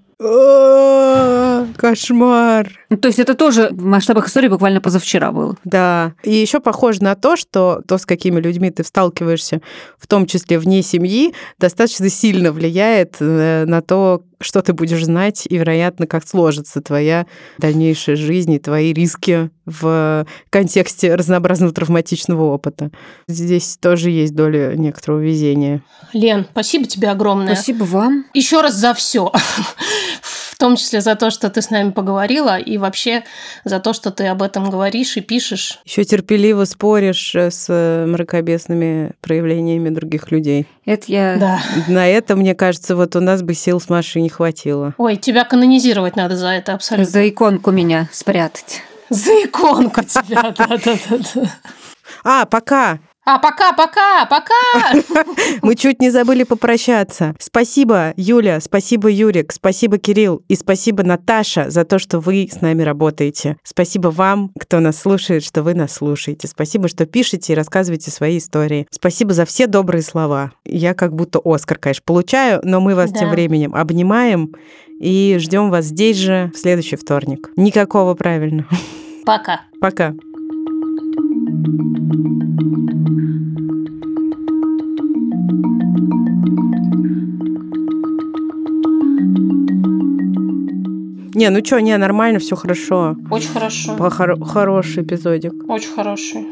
[1.76, 2.68] Кошмар.
[2.90, 5.56] Ну, то есть это тоже в масштабах истории буквально позавчера было.
[5.64, 6.12] Да.
[6.22, 9.62] И еще похоже на то, что то, с какими людьми ты сталкиваешься,
[9.98, 15.46] в том числе вне семьи, достаточно сильно влияет э, на то, что ты будешь знать,
[15.48, 17.26] и, вероятно, как сложится твоя
[17.58, 22.90] дальнейшая жизнь и твои риски в контексте разнообразного травматичного опыта.
[23.28, 25.82] Здесь тоже есть доля некоторого везения.
[26.12, 27.54] Лен, спасибо тебе огромное.
[27.54, 28.24] Спасибо вам.
[28.34, 29.32] Еще раз за все.
[30.60, 33.24] В том числе за то, что ты с нами поговорила, и вообще
[33.64, 35.78] за то, что ты об этом говоришь и пишешь.
[35.86, 40.66] Еще терпеливо споришь с мракобесными проявлениями других людей.
[40.84, 41.36] Это я...
[41.36, 41.60] Да.
[41.88, 44.94] На это, мне кажется, вот у нас бы сил с Машей не хватило.
[44.98, 47.10] Ой, тебя канонизировать надо за это абсолютно.
[47.10, 48.82] За иконку меня спрятать.
[49.08, 51.50] За иконку тебя, да-да-да.
[52.22, 52.98] А, пока.
[53.32, 55.24] А, пока, пока, пока!
[55.62, 57.36] Мы чуть не забыли попрощаться.
[57.38, 62.82] Спасибо, Юля, спасибо, Юрик, спасибо, Кирилл, и спасибо, Наташа, за то, что вы с нами
[62.82, 63.56] работаете.
[63.62, 66.48] Спасибо вам, кто нас слушает, что вы нас слушаете.
[66.48, 68.88] Спасибо, что пишете и рассказываете свои истории.
[68.90, 70.50] Спасибо за все добрые слова.
[70.64, 73.20] Я как будто Оскар, конечно, получаю, но мы вас да.
[73.20, 74.56] тем временем обнимаем
[75.00, 77.48] и ждем вас здесь же в следующий вторник.
[77.54, 78.66] Никакого правильно.
[79.24, 79.60] Пока.
[79.80, 80.14] Пока.
[91.34, 93.16] Не, ну что, не, нормально, все хорошо.
[93.30, 93.96] Очень хорошо.
[93.96, 95.54] Хоро- хороший эпизодик.
[95.68, 96.46] Очень хороший.